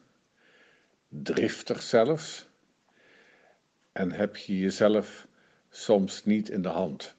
driftig 1.08 1.82
zelfs, 1.82 2.48
en 3.92 4.12
heb 4.12 4.36
je 4.36 4.60
jezelf 4.60 5.28
soms 5.70 6.26
niet 6.26 6.50
in 6.50 6.62
de 6.62 6.70
hand. 6.70 7.16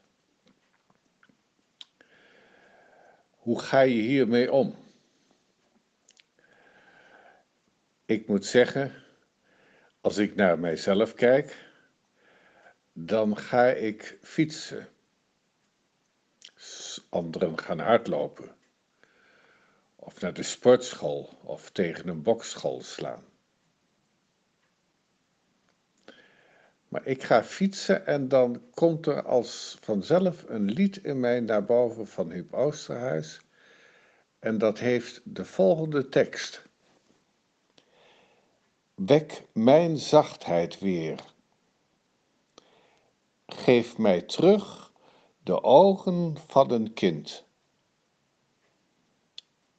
Hoe 3.31 3.61
ga 3.61 3.81
je 3.81 4.01
hiermee 4.01 4.53
om? 4.53 4.77
Ik 8.05 8.27
moet 8.27 8.47
zeggen, 8.47 8.93
als 10.01 10.17
ik 10.17 10.35
naar 10.35 10.59
mijzelf 10.59 11.15
kijk, 11.15 11.57
dan 12.93 13.37
ga 13.37 13.67
ik 13.67 14.19
fietsen. 14.23 14.89
Anderen 17.09 17.59
gaan 17.59 17.79
hardlopen. 17.79 18.57
Of 20.05 20.21
naar 20.21 20.35
de 20.35 20.43
sportschool 20.43 21.31
of 21.43 21.71
tegen 21.71 22.09
een 22.09 22.23
bokschool 22.23 22.83
slaan. 22.83 23.25
Maar 26.89 27.07
ik 27.07 27.23
ga 27.23 27.45
fietsen 27.45 28.07
en 28.07 28.29
dan 28.29 28.63
komt 28.75 29.07
er 29.07 29.23
als 29.23 29.77
vanzelf 29.81 30.45
een 30.49 30.65
lied 30.65 30.97
in 30.97 31.21
mij 31.21 31.41
naar 31.41 31.65
boven 31.65 32.07
van 32.07 32.31
Huub 32.31 32.53
Oosterhuis. 32.53 33.41
En 34.39 34.59
dat 34.59 34.79
heeft 34.79 35.21
de 35.25 35.45
volgende 35.45 36.09
tekst. 36.09 36.63
Wek 38.95 39.43
mijn 39.53 39.99
zachtheid 39.99 40.79
weer. 40.79 41.21
Geef 43.47 43.99
mij 43.99 44.23
terug 44.23 44.93
de 45.43 45.63
ogen 45.63 46.37
van 46.47 46.71
een 46.71 46.93
kind. 46.93 47.44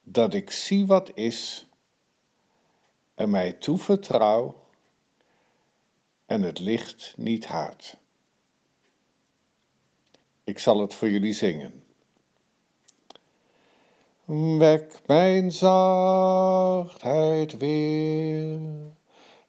Dat 0.07 0.33
ik 0.33 0.51
zie 0.51 0.85
wat 0.85 1.11
is 1.13 1.67
en 3.15 3.29
mij 3.29 3.53
toevertrouw 3.53 4.63
en 6.25 6.41
het 6.41 6.59
licht 6.59 7.13
niet 7.17 7.45
haat. 7.45 7.97
Ik 10.43 10.59
zal 10.59 10.79
het 10.79 10.93
voor 10.93 11.09
jullie 11.09 11.33
zingen. 11.33 11.83
Wek 14.57 14.99
mijn 15.05 15.51
zachtheid 15.51 16.87
weer 17.57 18.59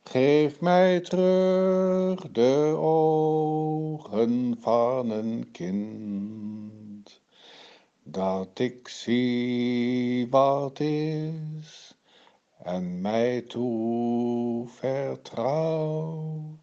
Geef 0.08 0.60
mij 0.60 1.00
terug 1.00 2.30
de 2.32 2.76
ogen 2.80 4.56
van 4.60 5.10
een 5.10 5.48
kind, 5.52 6.85
dat 8.08 8.58
ik 8.58 8.88
zie 8.88 10.28
wat 10.30 10.80
is 10.80 11.94
en 12.62 13.00
mij 13.00 13.40
toe 13.40 14.68
vertrouw 14.68 16.58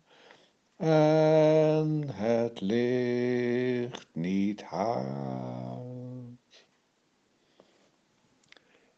en 0.78 2.04
het 2.14 2.62
licht 2.62 4.08
niet 4.14 4.64
haalt. 4.64 6.66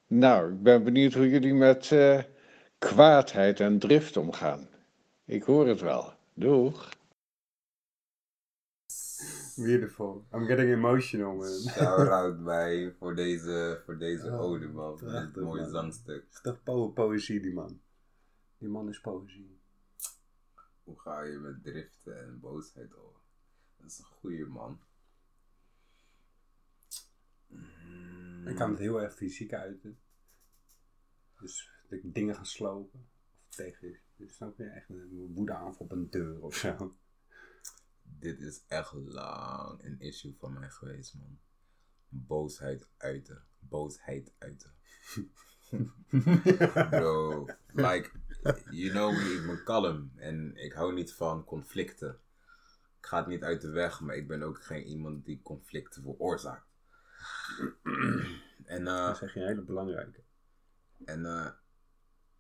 Nou, 0.07 0.53
ik 0.53 0.63
ben 0.63 0.83
benieuwd 0.83 1.13
hoe 1.13 1.29
jullie 1.29 1.53
met 1.53 1.91
eh, 1.91 2.19
kwaadheid 2.79 3.59
en 3.59 3.79
drift 3.79 4.17
omgaan. 4.17 4.69
Ik 5.25 5.43
hoor 5.43 5.67
het 5.67 5.81
wel. 5.81 6.13
Doeg. 6.33 6.89
Beautiful. 9.55 10.25
I'm 10.33 10.45
getting 10.45 10.69
emotional, 10.71 11.35
man. 11.35 11.59
Shout-out 11.59 12.43
bij 12.53 12.93
voor 12.99 13.15
deze, 13.15 13.81
voor 13.85 13.97
deze 13.97 14.25
Oh, 14.27 14.39
ode, 14.41 14.67
man. 14.67 14.95
Prachtig, 14.95 15.43
mooie 15.43 15.61
man. 15.61 15.69
zangstuk. 15.69 16.25
is 16.31 16.41
toch 16.41 16.63
po 16.63 16.89
poëzie, 16.89 17.39
die 17.41 17.53
man. 17.53 17.79
Die 18.57 18.69
man 18.69 18.89
is 18.89 18.99
poëzie. 19.01 19.59
Hoe 20.83 20.99
ga 20.99 21.21
je 21.21 21.37
met 21.37 21.63
driften 21.63 22.23
en 22.23 22.39
boosheid 22.39 22.93
om? 22.95 23.11
Dat 23.77 23.91
is 23.91 23.99
een 23.99 24.05
goeie 24.05 24.45
man. 24.45 24.79
Mm, 27.47 28.47
Ik 28.47 28.55
kan 28.55 28.69
het 28.69 28.79
heel 28.79 29.01
erg 29.01 29.13
fysiek 29.15 29.53
uiten. 29.53 29.97
Dus 31.39 31.69
dat 31.89 31.91
ik 31.99 32.13
dingen 32.13 32.35
ga 32.35 32.43
slopen. 32.43 33.07
Of 33.49 33.55
tegen, 33.55 33.95
dus 34.15 34.35
snap 34.35 34.57
je, 34.57 34.63
echt 34.65 34.89
een 34.89 35.31
woede 35.35 35.53
aanval 35.53 35.85
op 35.85 35.91
een 35.91 36.09
deur 36.09 36.41
of 36.41 36.55
zo. 36.55 36.93
Dit 38.19 38.39
is 38.39 38.63
echt 38.67 38.93
lang 38.93 39.83
een 39.83 39.99
issue 39.99 40.35
van 40.37 40.53
mij 40.53 40.69
geweest, 40.69 41.15
man. 41.15 41.39
Boosheid 42.09 42.87
uiten. 42.97 43.43
Boosheid 43.59 44.33
uiten. 44.37 44.73
Bro, 46.89 47.47
like, 47.73 48.11
you 48.69 48.89
know 48.89 49.11
me, 49.11 49.39
ik 49.39 49.47
ben 49.47 49.63
kalm. 49.63 50.11
En 50.15 50.55
ik 50.55 50.73
hou 50.73 50.93
niet 50.93 51.13
van 51.13 51.43
conflicten. 51.43 52.19
Ik 52.99 53.05
ga 53.05 53.17
het 53.17 53.27
niet 53.27 53.43
uit 53.43 53.61
de 53.61 53.69
weg, 53.69 53.99
maar 53.99 54.15
ik 54.15 54.27
ben 54.27 54.43
ook 54.43 54.63
geen 54.63 54.83
iemand 54.83 55.25
die 55.25 55.41
conflicten 55.41 56.01
veroorzaakt. 56.01 56.67
en 58.65 58.87
eh... 58.87 59.07
Dat 59.07 59.17
zeg 59.17 59.33
je 59.33 59.39
een 59.39 59.47
hele 59.47 59.61
belangrijke. 59.61 60.23
En 61.05 61.25
eh, 61.25 61.51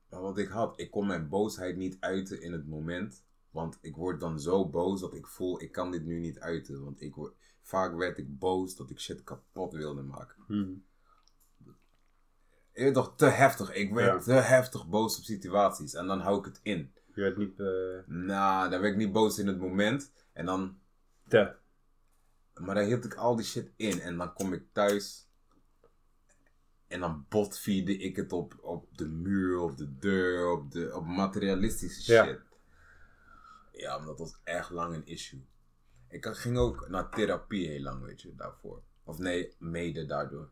wat 0.09 0.37
ik 0.37 0.47
had, 0.47 0.79
ik 0.79 0.91
kon 0.91 1.07
mijn 1.07 1.29
boosheid 1.29 1.75
niet 1.75 1.97
uiten 1.99 2.41
in 2.41 2.51
het 2.51 2.67
moment. 2.67 3.23
Want 3.55 3.77
ik 3.81 3.95
word 3.95 4.19
dan 4.19 4.39
zo 4.39 4.69
boos 4.69 4.99
dat 5.01 5.13
ik 5.13 5.27
voel, 5.27 5.61
ik 5.61 5.71
kan 5.71 5.91
dit 5.91 6.05
nu 6.05 6.19
niet 6.19 6.39
uiten. 6.39 6.83
Want 6.83 7.01
ik 7.01 7.15
word, 7.15 7.33
vaak 7.61 7.95
werd 7.95 8.17
ik 8.17 8.39
boos 8.39 8.75
dat 8.75 8.89
ik 8.89 8.99
shit 8.99 9.23
kapot 9.23 9.73
wilde 9.73 10.01
maken. 10.01 10.43
Hmm. 10.47 10.85
Weet 12.73 12.93
toch, 12.93 13.13
te 13.15 13.25
heftig. 13.25 13.73
Ik 13.73 13.93
werd 13.93 14.25
Ja. 14.25 14.33
te 14.33 14.41
heftig 14.47 14.87
boos 14.87 15.17
op 15.17 15.23
situaties. 15.23 15.93
En 15.93 16.07
dan 16.07 16.19
hou 16.19 16.39
ik 16.39 16.45
het 16.45 16.59
in. 16.63 16.93
Je 17.13 17.21
werd 17.21 17.37
niet 17.37 17.59
eh, 17.59 17.67
Nou, 18.05 18.69
dan 18.69 18.81
werd 18.81 18.93
ik 18.93 18.99
niet 18.99 19.11
boos 19.11 19.39
in 19.39 19.47
het 19.47 19.59
moment. 19.59 20.11
En 20.33 20.45
dan, 20.45 20.77
te. 21.27 21.55
maar 22.53 22.75
dan 22.75 22.83
hield 22.85 23.05
ik 23.05 23.13
al 23.15 23.35
die 23.35 23.45
shit 23.45 23.71
in. 23.75 24.01
En 24.01 24.17
dan 24.17 24.33
kom 24.33 24.53
ik 24.53 24.63
thuis. 24.71 25.27
En 26.87 26.99
dan 26.99 27.25
botvierde 27.29 27.97
ik 27.97 28.15
het 28.15 28.31
op, 28.31 28.57
op 28.61 28.97
de 28.97 29.07
muur, 29.07 29.59
op 29.59 29.77
de 29.77 29.97
deur, 29.97 30.51
op, 30.51 30.71
de, 30.71 30.95
op 30.95 31.05
materialistische 31.05 32.01
shit. 32.01 32.15
Ja, 32.25 32.43
maar 33.77 34.05
dat 34.05 34.19
was 34.19 34.39
echt 34.43 34.69
lang 34.69 34.95
een 34.95 35.05
issue. 35.05 35.45
Ik 36.07 36.25
ging 36.25 36.57
ook 36.57 36.87
naar 36.87 37.09
therapie 37.09 37.67
heel 37.67 37.81
lang, 37.81 38.03
weet 38.03 38.21
je, 38.21 38.35
daarvoor. 38.35 38.83
Of 39.03 39.17
nee, 39.17 39.55
mede 39.59 40.05
daardoor. 40.05 40.51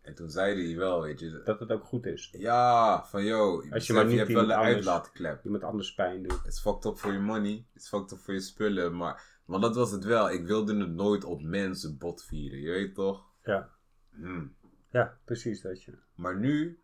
En 0.00 0.14
toen 0.14 0.30
zeiden 0.30 0.64
die 0.64 0.76
wel, 0.76 1.02
weet 1.02 1.20
je. 1.20 1.42
Dat 1.44 1.60
het 1.60 1.70
ook 1.70 1.84
goed 1.84 2.06
is. 2.06 2.28
Ja, 2.32 3.04
van 3.04 3.24
yo, 3.24 3.62
je, 3.64 3.72
Als 3.72 3.86
je 3.86 3.92
maar 3.92 4.08
je 4.08 4.18
hebt 4.18 4.32
wel 4.32 4.44
een 4.44 4.52
uitlaatklep. 4.52 5.44
Iemand 5.44 5.62
anders 5.62 5.94
pijn 5.94 6.22
doet. 6.22 6.38
Het 6.38 6.46
is 6.46 6.60
fucked 6.60 6.84
up 6.84 6.98
voor 6.98 7.12
je 7.12 7.18
money. 7.18 7.66
Het 7.72 7.82
is 7.82 7.88
fucked 7.88 8.12
up 8.12 8.18
voor 8.18 8.34
je 8.34 8.40
spullen. 8.40 8.96
Maar, 8.96 9.40
want 9.44 9.62
dat 9.62 9.74
was 9.74 9.90
het 9.90 10.04
wel. 10.04 10.30
Ik 10.30 10.46
wilde 10.46 10.76
het 10.76 10.90
nooit 10.90 11.24
op 11.24 11.42
mensen 11.42 11.98
botvieren. 11.98 12.60
Je 12.60 12.70
weet 12.70 12.94
toch? 12.94 13.26
Ja. 13.44 13.70
Hmm. 14.10 14.54
Ja, 14.90 15.18
precies 15.24 15.60
dat 15.60 15.82
je. 15.82 15.98
Maar 16.14 16.38
nu, 16.38 16.82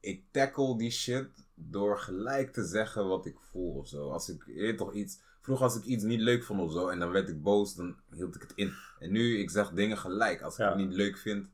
ik 0.00 0.24
tackle 0.30 0.78
die 0.78 0.90
shit 0.90 1.43
door 1.54 1.98
gelijk 1.98 2.52
te 2.52 2.64
zeggen 2.64 3.08
wat 3.08 3.26
ik 3.26 3.36
voel 3.40 3.74
of 3.74 3.88
zo. 3.88 4.10
Als 4.10 4.28
ik, 4.28 4.42
weet 4.44 4.78
toch 4.78 4.92
iets, 4.94 5.20
vroeger 5.40 5.64
als 5.64 5.76
ik 5.76 5.84
iets 5.84 6.04
niet 6.04 6.20
leuk 6.20 6.44
vond 6.44 6.60
of 6.60 6.72
zo 6.72 6.88
en 6.88 6.98
dan 6.98 7.10
werd 7.10 7.28
ik 7.28 7.42
boos, 7.42 7.74
dan 7.74 7.96
hield 8.12 8.34
ik 8.34 8.42
het 8.42 8.52
in. 8.54 8.72
En 8.98 9.12
nu, 9.12 9.38
ik 9.38 9.50
zeg 9.50 9.70
dingen 9.70 9.98
gelijk. 9.98 10.42
Als 10.42 10.54
ik 10.54 10.60
Ja. 10.60 10.68
het 10.68 10.76
niet 10.76 10.94
leuk 10.94 11.18
vind, 11.18 11.46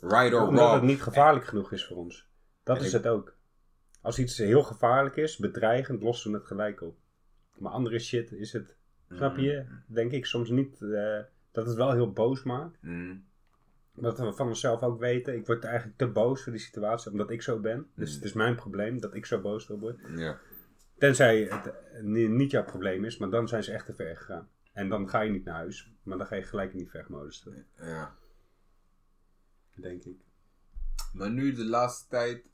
right 0.00 0.34
or 0.34 0.46
Omdat 0.46 0.64
het 0.64 0.74
wrong. 0.74 0.82
niet 0.90 1.02
gevaarlijk 1.02 1.44
genoeg 1.46 1.72
is 1.72 1.86
voor 1.86 1.96
ons. 1.96 2.28
Dat 2.62 2.80
is 2.80 2.86
ik- 2.86 2.92
het 2.92 3.06
ook. 3.06 3.36
Als 4.00 4.18
iets 4.18 4.38
heel 4.38 4.62
gevaarlijk 4.62 5.16
is, 5.16 5.36
bedreigend, 5.36 6.02
lossen 6.02 6.30
we 6.30 6.36
het 6.36 6.46
gelijk 6.46 6.82
op. 6.82 6.96
Maar 7.58 7.72
andere 7.72 7.98
shit 7.98 8.32
is 8.32 8.52
het, 8.52 8.76
snap 9.10 9.36
je, 9.36 9.66
denk 9.86 10.12
ik 10.12 10.26
soms 10.26 10.50
niet, 10.50 10.82
eh, 10.82 11.18
dat 11.52 11.66
het 11.66 11.76
wel 11.76 11.92
heel 11.92 12.12
boos 12.12 12.42
maakt. 12.42 12.78
Mm. 12.82 13.26
Dat 14.00 14.18
we 14.18 14.32
van 14.32 14.46
onszelf 14.48 14.82
ook 14.82 14.98
weten, 14.98 15.34
ik 15.36 15.46
word 15.46 15.64
eigenlijk 15.64 15.98
te 15.98 16.06
boos 16.08 16.42
voor 16.42 16.52
die 16.52 16.60
situatie, 16.60 17.10
omdat 17.10 17.30
ik 17.30 17.42
zo 17.42 17.60
ben. 17.60 17.90
Dus 17.94 18.08
Mm. 18.08 18.14
het 18.14 18.24
is 18.24 18.32
mijn 18.32 18.56
probleem 18.56 19.00
dat 19.00 19.14
ik 19.14 19.26
zo 19.26 19.40
boos 19.40 19.66
wil 19.66 19.78
worden. 19.78 20.18
Ja. 20.18 20.38
Tenzij 20.98 21.40
het 21.42 21.66
eh, 21.66 22.02
ni- 22.02 22.28
niet 22.28 22.50
jouw 22.50 22.64
probleem 22.64 23.04
is, 23.04 23.18
maar 23.18 23.30
dan 23.30 23.48
zijn 23.48 23.62
ze 23.62 23.72
echt 23.72 23.86
te 23.86 23.94
ver 23.94 24.16
gegaan. 24.16 24.48
En 24.72 24.88
dan 24.88 25.08
ga 25.08 25.20
je 25.20 25.30
niet 25.30 25.44
naar 25.44 25.54
huis, 25.54 25.92
maar 26.02 26.18
dan 26.18 26.26
ga 26.26 26.34
je 26.36 26.42
gelijk 26.42 26.72
in 26.72 26.78
die 26.78 26.90
vechtmodus 26.90 27.40
terug, 27.40 27.64
ja. 27.76 28.14
denk 29.74 30.04
ik. 30.04 30.16
Maar 31.12 31.30
nu 31.30 31.52
de 31.52 31.64
laatste 31.64 32.08
tijd, 32.08 32.50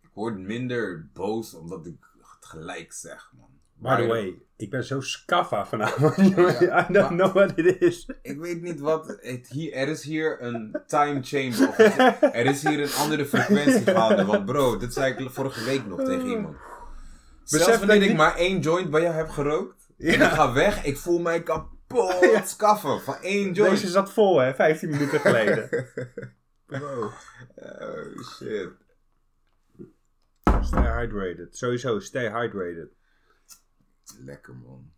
ik 0.00 0.10
word 0.12 0.38
minder 0.38 1.08
boos 1.12 1.54
omdat 1.54 1.86
ik 1.86 2.06
het 2.18 2.46
gelijk 2.46 2.92
zeg, 2.92 3.32
man. 3.36 3.55
By 3.78 3.96
the 3.96 4.06
way, 4.06 4.38
ik 4.56 4.70
ben 4.70 4.84
zo 4.84 5.00
scaffa 5.00 5.66
vanavond. 5.66 6.16
Ja, 6.60 6.88
I 6.88 6.92
don't 6.92 7.08
know 7.08 7.32
what 7.34 7.52
it 7.58 7.80
is. 7.82 8.08
Ik 8.22 8.38
weet 8.38 8.62
niet 8.62 8.80
wat. 8.80 9.16
Het 9.20 9.46
hier, 9.48 9.72
er 9.72 9.88
is 9.88 10.02
hier 10.02 10.42
een 10.42 10.76
time 10.86 11.20
chamber. 11.22 11.68
Of 11.68 11.78
er 12.22 12.46
is 12.46 12.62
hier 12.62 12.80
een 12.80 12.92
andere 12.98 13.26
frequentie 13.26 13.86
gaande. 13.94 14.24
Want 14.24 14.44
bro, 14.44 14.76
dit 14.76 14.92
zei 14.92 15.14
ik 15.14 15.30
vorige 15.30 15.64
week 15.64 15.86
nog 15.86 16.04
tegen 16.04 16.26
iemand. 16.28 16.56
Zelfs 17.44 17.66
Besef 17.66 17.78
wanneer 17.78 17.86
dat 17.86 18.02
ik 18.04 18.08
niet- 18.08 18.16
maar 18.16 18.36
één 18.36 18.58
joint 18.60 18.90
bij 18.90 19.02
jou 19.02 19.14
heb 19.14 19.28
gerookt. 19.28 19.86
En 19.98 20.06
ik 20.14 20.20
ga 20.22 20.52
weg, 20.52 20.84
ik 20.84 20.96
voel 20.98 21.18
mij 21.18 21.42
kapot 21.42 22.42
skaffen 22.44 23.00
van 23.00 23.16
één 23.22 23.52
joint. 23.52 23.70
Deze 23.72 23.88
zat 23.88 24.12
vol, 24.12 24.38
hè, 24.38 24.54
15 24.54 24.90
minuten 24.90 25.20
geleden. 25.20 25.68
Bro. 26.66 27.10
Oh 27.56 28.22
shit. 28.36 28.68
Stay 30.62 30.82
hydrated. 31.00 31.56
Sowieso, 31.56 31.98
stay 32.00 32.24
hydrated. 32.30 32.88
Lekker 34.18 34.54
man. 34.54 34.92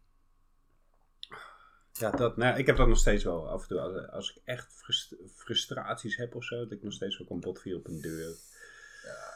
Ja, 1.92 2.10
dat, 2.10 2.36
nou, 2.36 2.58
ik 2.58 2.66
heb 2.66 2.76
dat 2.76 2.88
nog 2.88 2.98
steeds 2.98 3.24
wel 3.24 3.48
af 3.48 3.62
en 3.62 3.68
toe. 3.68 3.80
Als, 3.80 4.10
als 4.10 4.30
ik 4.30 4.42
echt 4.44 4.72
frust- 4.72 5.14
frustraties 5.34 6.16
heb 6.16 6.34
of 6.34 6.44
zo, 6.44 6.56
dat 6.56 6.72
ik 6.72 6.82
nog 6.82 6.92
steeds 6.92 7.18
wel 7.18 7.26
kan 7.26 7.40
botvieren 7.40 7.80
op 7.80 7.86
een 7.86 8.00
deur. 8.00 8.36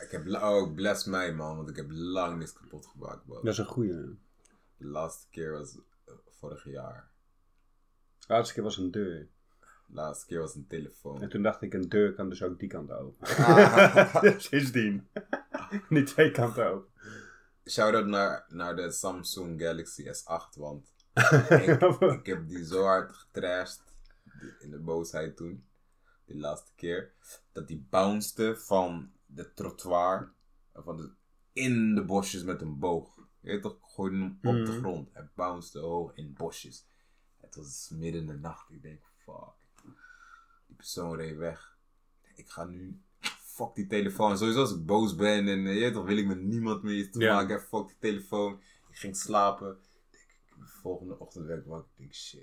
Ik 0.01 0.11
heb, 0.11 0.27
oh, 0.29 0.75
bless 0.75 1.05
mij 1.05 1.35
man, 1.35 1.57
want 1.57 1.69
ik 1.69 1.77
heb 1.77 1.87
lang 1.91 2.39
niks 2.39 2.53
kapot 2.53 2.87
gemaakt. 2.87 3.27
Dat 3.27 3.47
is 3.47 3.59
een 3.59 3.65
goeie. 3.65 4.19
De 4.77 4.87
laatste 4.87 5.27
keer 5.31 5.53
was 5.53 5.79
eh, 6.05 6.15
vorig 6.39 6.65
jaar. 6.65 7.11
De 8.19 8.33
laatste 8.33 8.55
keer 8.55 8.63
was 8.63 8.77
een 8.77 8.91
deur. 8.91 9.29
De 9.87 9.95
laatste 9.95 10.27
keer 10.27 10.41
was 10.41 10.55
een 10.55 10.67
telefoon. 10.67 11.23
En 11.23 11.29
toen 11.29 11.43
dacht 11.43 11.63
ik, 11.63 11.75
een 11.75 11.89
deur 11.89 12.15
kan 12.15 12.29
dus 12.29 12.43
ook 12.43 12.59
die 12.59 12.69
kant 12.69 12.91
open. 12.91 13.27
Ah. 13.29 14.25
Sindsdien. 14.39 15.09
Niet 15.89 16.07
twee 16.07 16.31
kanten 16.31 16.67
open. 16.67 16.92
Shout-out 17.71 18.07
naar, 18.07 18.45
naar 18.49 18.77
de 18.77 18.91
Samsung 18.91 19.61
Galaxy 19.61 20.05
S8, 20.05 20.59
want 20.59 20.93
ik, 21.49 21.81
ik 22.13 22.27
heb 22.27 22.49
die 22.49 22.65
zo 22.65 22.83
hard 22.85 23.13
getrashed 23.13 23.81
in 24.59 24.71
de 24.71 24.79
boosheid 24.79 25.37
toen, 25.37 25.67
die 26.25 26.37
laatste 26.39 26.71
keer, 26.75 27.13
dat 27.53 27.69
die 27.69 27.87
bounced 27.91 28.63
van 28.65 29.13
de 29.27 29.53
trottoir, 29.55 30.33
van 30.75 30.97
de, 30.97 31.11
in 31.53 31.95
de 31.95 32.05
bosjes 32.05 32.43
met 32.43 32.61
een 32.61 32.79
boog. 32.79 33.17
Je 33.41 33.51
weet 33.51 33.63
toch, 33.63 33.77
gooide 33.81 34.17
hem 34.17 34.39
op 34.43 34.67
de 34.67 34.73
Mhm. 34.73 34.79
grond. 34.79 35.09
Hij 35.13 35.29
bounced 35.35 35.83
hoog 35.83 36.15
in 36.15 36.35
bosjes. 36.35 36.87
Het 37.41 37.55
was 37.55 37.91
midden 37.95 38.21
in 38.21 38.27
de 38.27 38.39
nacht. 38.39 38.71
Ik 38.71 38.83
denk, 38.83 39.01
fuck. 39.25 39.55
Die 40.67 40.77
persoon 40.77 41.17
reed 41.17 41.37
weg. 41.37 41.77
Ik 42.35 42.51
ga 42.51 42.65
nu 42.65 43.03
fuck 43.55 43.75
die 43.75 43.87
telefoon. 43.87 44.39
Sowieso 44.39 44.61
als 44.61 44.73
ik 44.73 44.87
boos 44.87 45.15
ben 45.15 45.49
en 45.49 45.67
eh, 45.67 45.81
je 45.81 45.91
toch, 45.91 46.05
wil 46.05 46.17
ik 46.17 46.27
met 46.27 46.41
niemand 46.41 46.83
meer 46.83 46.97
iets 46.97 47.11
te 47.11 47.19
maken. 47.19 47.61
Fuck 47.61 47.87
die 47.87 47.97
telefoon. 47.99 48.61
Ik 48.91 48.97
ging 48.99 49.17
slapen. 49.17 49.79
Denk 50.11 50.25
ik, 50.25 50.55
de 50.59 50.67
volgende 50.81 51.19
ochtend 51.19 51.47
werd 51.47 51.61
ik 51.61 51.67
wakker. 51.67 51.91
Ik 51.93 51.99
denk, 51.99 52.15
shit. 52.15 52.41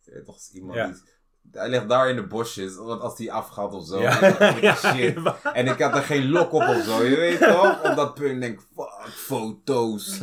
Je 0.00 0.22
toch, 0.22 0.34
als 0.34 0.50
iemand 0.52 1.02
die 1.42 1.60
Hij 1.60 1.68
ligt 1.68 1.88
daar 1.88 2.10
in 2.10 2.16
de 2.16 2.26
bosjes, 2.26 2.76
want 2.76 3.00
als 3.00 3.18
hij 3.18 3.30
afgaat 3.30 3.72
of 3.72 3.86
zo. 3.86 4.00
Ja. 4.00 4.20
dan 4.20 4.38
denk 4.38 4.56
ik, 4.56 4.62
Ja, 4.70 4.74
shit. 4.74 5.18
En 5.52 5.66
ik 5.66 5.80
had 5.80 5.94
er 5.94 6.02
geen 6.02 6.28
lok 6.28 6.52
op 6.52 6.62
of 6.62 6.84
zo, 6.84 7.02
je 7.02 7.16
weet 7.16 7.38
toch? 7.38 7.84
Op 7.84 7.96
dat 7.96 8.14
punt 8.14 8.40
denk 8.40 8.60
ik, 8.60 8.66
fuck, 8.74 9.08
foto's. 9.08 10.20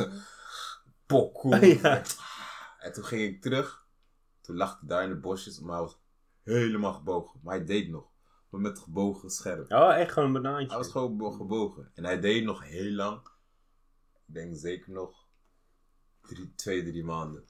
Pokoe. 1.06 1.78
Ja. 1.82 2.02
En 2.78 2.92
toen 2.92 3.04
ging 3.04 3.22
ik 3.22 3.42
terug. 3.42 3.86
Toen 4.40 4.56
lag 4.56 4.78
hij 4.80 4.88
daar 4.88 5.02
in 5.02 5.08
de 5.08 5.16
bosjes, 5.16 5.60
maar 5.60 5.74
hij 5.74 5.82
was 5.84 5.98
helemaal 6.42 6.92
gebogen. 6.92 7.40
Maar 7.42 7.56
hij 7.56 7.64
deed 7.64 7.88
nog. 7.88 8.13
Maar 8.54 8.62
met 8.62 8.78
gebogen 8.78 9.30
scherm. 9.30 9.64
Oh, 9.68 9.94
echt 9.96 10.12
gewoon 10.12 10.28
een 10.28 10.34
Hij 10.34 10.42
banaantje. 10.42 10.76
was 10.76 10.90
gewoon 10.90 11.16
bo- 11.16 11.30
gebogen. 11.30 11.90
En 11.94 12.04
hij 12.04 12.20
deed 12.20 12.44
nog 12.44 12.62
heel 12.64 12.92
lang. 12.92 13.20
Ik 14.26 14.34
denk 14.34 14.56
zeker 14.56 14.92
nog 14.92 15.26
drie, 16.22 16.52
twee, 16.54 16.82
drie 16.84 17.04
maanden. 17.04 17.44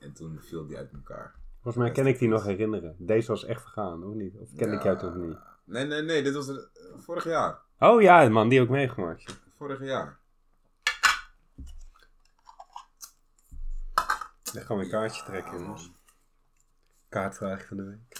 En 0.00 0.12
toen 0.12 0.40
viel 0.40 0.66
hij 0.68 0.76
uit 0.76 0.92
elkaar. 0.92 1.34
Volgens 1.62 1.84
mij 1.84 1.92
kan 1.92 2.06
ik 2.06 2.18
die 2.18 2.28
nog 2.28 2.44
herinneren. 2.44 2.96
Deze 2.98 3.30
was 3.30 3.44
echt 3.44 3.60
vergaan, 3.62 4.04
of 4.04 4.14
niet? 4.14 4.36
Of 4.36 4.48
ken 4.56 4.72
ik 4.72 4.82
jou 4.82 4.98
toch 4.98 5.14
niet? 5.14 5.38
Nee, 5.64 5.84
nee, 5.84 6.02
nee. 6.02 6.22
Dit 6.22 6.34
was 6.34 6.48
eh, 6.48 6.56
vorig 6.96 7.24
jaar. 7.24 7.60
Oh 7.78 8.02
ja, 8.02 8.28
man, 8.28 8.48
die 8.48 8.58
heb 8.58 8.68
ik 8.68 8.74
meegemaakt. 8.74 9.40
Vorig 9.56 9.80
jaar. 9.84 10.20
Dan 14.52 14.62
gaan 14.62 14.76
we 14.76 14.84
een 14.84 14.90
kaartje 14.90 15.24
trekken, 15.24 15.58
jongens. 15.58 15.90
Kaartvraag 17.08 17.66
van 17.66 17.76
de 17.76 17.82
week. 17.84 18.11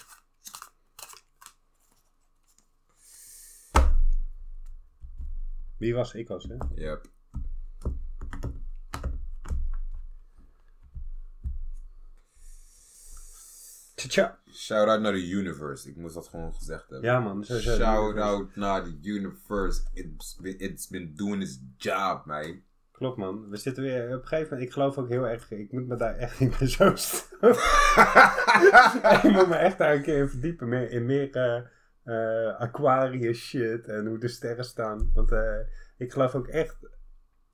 Wie 5.77 5.95
was? 5.95 6.13
Ik 6.13 6.27
was, 6.27 6.43
hè? 6.43 6.55
Yep. 6.75 7.11
Tja. 13.95 14.39
Shout 14.53 14.87
out 14.87 15.01
naar 15.01 15.11
de 15.11 15.29
universe. 15.29 15.89
Ik 15.89 15.95
moest 15.95 16.13
dat 16.13 16.27
gewoon 16.27 16.53
gezegd 16.53 16.89
hebben. 16.89 17.09
Ja, 17.09 17.19
man. 17.19 17.43
Zo, 17.43 17.59
zo, 17.59 17.75
Shout 17.75 18.17
out 18.17 18.55
naar 18.55 18.83
de 18.83 18.97
universe. 19.01 19.81
It's 19.93 20.37
been, 20.41 20.59
it's 20.59 20.87
been 20.87 21.13
doing 21.15 21.41
its 21.41 21.59
job, 21.77 22.25
man. 22.25 22.61
Klopt, 22.91 23.17
man. 23.17 23.49
We 23.49 23.57
zitten 23.57 23.83
weer 23.83 24.05
op 24.05 24.21
een 24.21 24.27
gegeven 24.27 24.49
moment. 24.49 24.67
Ik 24.67 24.73
geloof 24.73 24.97
ook 24.97 25.09
heel 25.09 25.27
erg. 25.27 25.51
Ik 25.51 25.71
moet 25.71 25.87
me 25.87 25.95
daar 25.95 26.15
echt 26.15 26.39
meer 26.39 26.67
zo. 26.77 26.87
ik 29.27 29.31
moet 29.31 29.47
me 29.47 29.55
echt 29.55 29.77
daar 29.77 29.95
een 29.95 30.01
keer 30.01 30.17
in 30.17 30.29
verdiepen. 30.29 30.69
Meer, 30.69 30.91
in 30.91 31.05
meer 31.05 31.31
eh 31.31 31.61
eh, 32.03 32.59
Aquarius 32.59 33.37
shit. 33.39 33.87
En 33.87 34.05
hoe 34.05 34.17
de 34.17 34.27
sterren 34.27 34.65
staan. 34.65 35.11
Want 35.13 35.31
eh, 35.31 35.59
ik 35.97 36.11
geloof 36.11 36.35
ook 36.35 36.47
echt. 36.47 36.77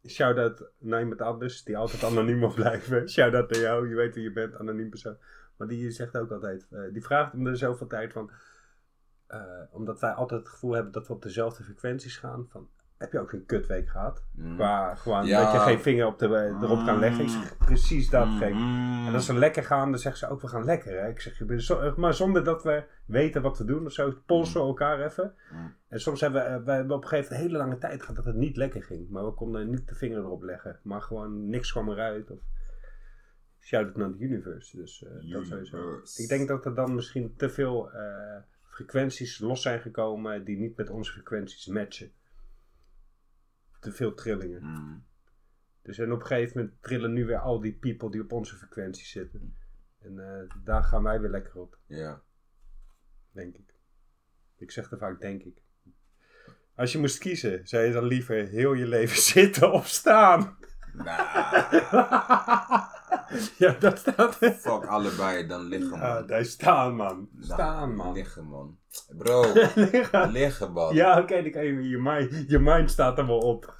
Shout 0.07 0.37
out 0.37 0.71
naar 0.77 0.99
iemand 0.99 1.21
anders 1.21 1.63
die 1.63 1.77
altijd 1.77 2.03
anoniem 2.03 2.39
wil 2.39 2.53
blijven. 2.53 3.09
Shout 3.09 3.33
out 3.33 3.49
naar 3.49 3.59
jou. 3.59 3.89
Je 3.89 3.95
weet 3.95 4.15
wie 4.15 4.23
je 4.23 4.31
bent, 4.31 4.55
anoniem 4.55 4.89
persoon. 4.89 5.17
Maar 5.57 5.67
die 5.67 5.91
zegt 5.91 6.17
ook 6.17 6.31
altijd. 6.31 6.67
eh, 6.69 6.81
die 6.91 7.03
vraagt 7.03 7.33
om 7.33 7.43
de 7.43 7.55
zoveel 7.55 7.87
tijd 7.87 8.13
van. 8.13 8.31
omdat 9.71 9.99
wij 9.99 10.11
altijd 10.11 10.39
het 10.39 10.49
gevoel 10.49 10.73
hebben 10.73 10.91
dat 10.91 11.07
we 11.07 11.13
op 11.13 11.21
dezelfde 11.21 11.63
frequenties 11.63 12.17
gaan. 12.17 12.47
Van, 12.49 12.69
heb 12.99 13.11
je 13.11 13.19
ook 13.19 13.31
een 13.31 13.45
kutweek 13.45 13.89
gehad? 13.89 14.23
Mm. 14.35 14.55
Qua 14.55 14.95
gewoon 14.95 15.25
Ja. 15.25 15.43
dat 15.43 15.51
je 15.51 15.59
geen 15.59 15.79
vinger 15.79 16.05
op 16.05 16.19
de, 16.19 16.27
erop 16.61 16.85
kan 16.85 16.99
leggen. 16.99 17.23
Ik 17.23 17.29
zeg 17.29 17.57
precies 17.57 18.09
dat. 18.09 18.25
Mm. 18.27 19.07
En 19.07 19.13
als 19.13 19.27
we 19.27 19.33
lekker 19.33 19.63
gaan, 19.63 19.89
dan 19.91 19.99
zeggen 19.99 20.27
ze 20.27 20.33
ook 20.33 20.41
we 20.41 20.47
gaan 20.47 20.65
lekker. 20.65 21.01
Hè? 21.01 21.07
Ik 21.09 21.19
zeg, 21.21 21.37
je 21.37 21.61
zo- 21.61 21.93
maar 21.97 22.13
zonder 22.13 22.43
dat 22.43 22.63
we 22.63 22.83
weten 23.05 23.41
wat 23.41 23.57
we 23.57 23.65
doen 23.65 23.85
of 23.85 23.91
zo, 23.91 24.13
polsen 24.25 24.61
we 24.61 24.67
elkaar 24.67 25.05
even. 25.05 25.33
Mm. 25.51 25.73
En 25.87 25.99
soms 25.99 26.21
hebben 26.21 26.41
we, 26.43 26.47
eh, 26.49 26.63
we 26.63 26.71
hebben 26.71 26.95
op 26.95 27.01
een 27.03 27.07
gegeven 27.07 27.31
moment 27.33 27.51
een 27.51 27.57
hele 27.57 27.65
lange 27.67 27.77
tijd 27.79 28.01
gehad 28.01 28.15
dat 28.15 28.25
het 28.25 28.35
niet 28.35 28.57
lekker 28.57 28.83
ging. 28.83 29.09
Maar 29.09 29.25
we 29.25 29.31
konden 29.33 29.69
niet 29.69 29.87
de 29.87 29.95
vinger 29.95 30.17
erop 30.17 30.43
leggen. 30.43 30.79
Maar 30.83 31.01
gewoon 31.01 31.49
niks 31.49 31.71
kwam 31.71 31.89
eruit. 31.89 32.31
Of 32.31 32.39
shout 33.59 33.87
it 33.89 33.95
naar 33.95 34.11
de 34.11 34.17
universe. 34.19 34.77
Dus 34.77 35.03
eh, 35.03 35.31
dat 35.33 35.45
sowieso. 35.45 36.01
Ik 36.15 36.27
denk 36.27 36.47
dat 36.47 36.65
er 36.65 36.75
dan 36.75 36.95
misschien 36.95 37.33
te 37.37 37.49
veel 37.49 37.91
eh, 37.91 38.35
frequenties 38.63 39.39
los 39.39 39.61
zijn 39.61 39.79
gekomen 39.79 40.43
die 40.43 40.57
niet 40.57 40.77
met 40.77 40.89
onze 40.89 41.11
frequenties 41.11 41.67
matchen. 41.67 42.11
Te 43.79 43.91
veel 43.91 44.13
trillingen. 44.13 44.63
Mm. 44.63 45.05
Dus 45.81 45.97
en 45.97 46.11
op 46.11 46.19
een 46.19 46.25
gegeven 46.25 46.57
moment 46.61 46.81
trillen 46.81 47.13
nu 47.13 47.25
weer 47.25 47.37
al 47.39 47.59
die 47.59 47.73
people 47.73 48.11
die 48.11 48.21
op 48.21 48.31
onze 48.31 48.55
frequentie 48.55 49.05
zitten. 49.05 49.55
En 49.99 50.19
eh, 50.19 50.55
daar 50.63 50.83
gaan 50.83 51.03
wij 51.03 51.19
weer 51.21 51.29
lekker 51.29 51.55
op, 51.55 51.77
Ja. 51.85 52.21
denk 53.31 53.55
ik. 53.55 53.73
Ik 54.57 54.71
zeg 54.71 54.91
er 54.91 54.97
vaak 54.97 55.21
denk 55.21 55.43
ik. 55.43 55.61
Als 56.75 56.91
je 56.91 56.97
moest 56.97 57.17
kiezen, 57.17 57.67
zou 57.67 57.83
je 57.83 57.93
dan 57.93 58.03
liever 58.03 58.47
heel 58.47 58.73
je 58.73 58.87
leven 58.87 59.21
zitten 59.33 59.71
of 59.71 59.87
staan? 59.87 60.57
Nah. 60.93 62.93
ja, 63.57 63.75
dat 63.79 63.97
staat. 63.99 64.35
Fuck 64.35 64.85
allebei, 64.85 65.47
dan 65.47 65.67
liggen 65.67 65.89
man. 65.89 65.99
Ah, 66.01 66.27
daar 66.27 66.45
staan 66.45 66.95
man. 66.95 67.29
Staan 67.39 67.95
man. 67.95 68.13
Liggen 68.13 68.45
man. 68.45 68.77
Bro, 69.17 69.45
Liggen. 69.75 70.31
liggen 70.31 70.71
man. 70.71 70.95
Ja, 70.95 71.19
oké, 71.19 71.41
dan 71.41 71.51
kan 71.51 71.65
je, 71.65 71.89
je, 71.89 71.97
mind, 71.97 72.45
je 72.47 72.59
mind 72.59 72.91
staat 72.91 73.17
er 73.17 73.27
wel 73.27 73.37
op. 73.37 73.73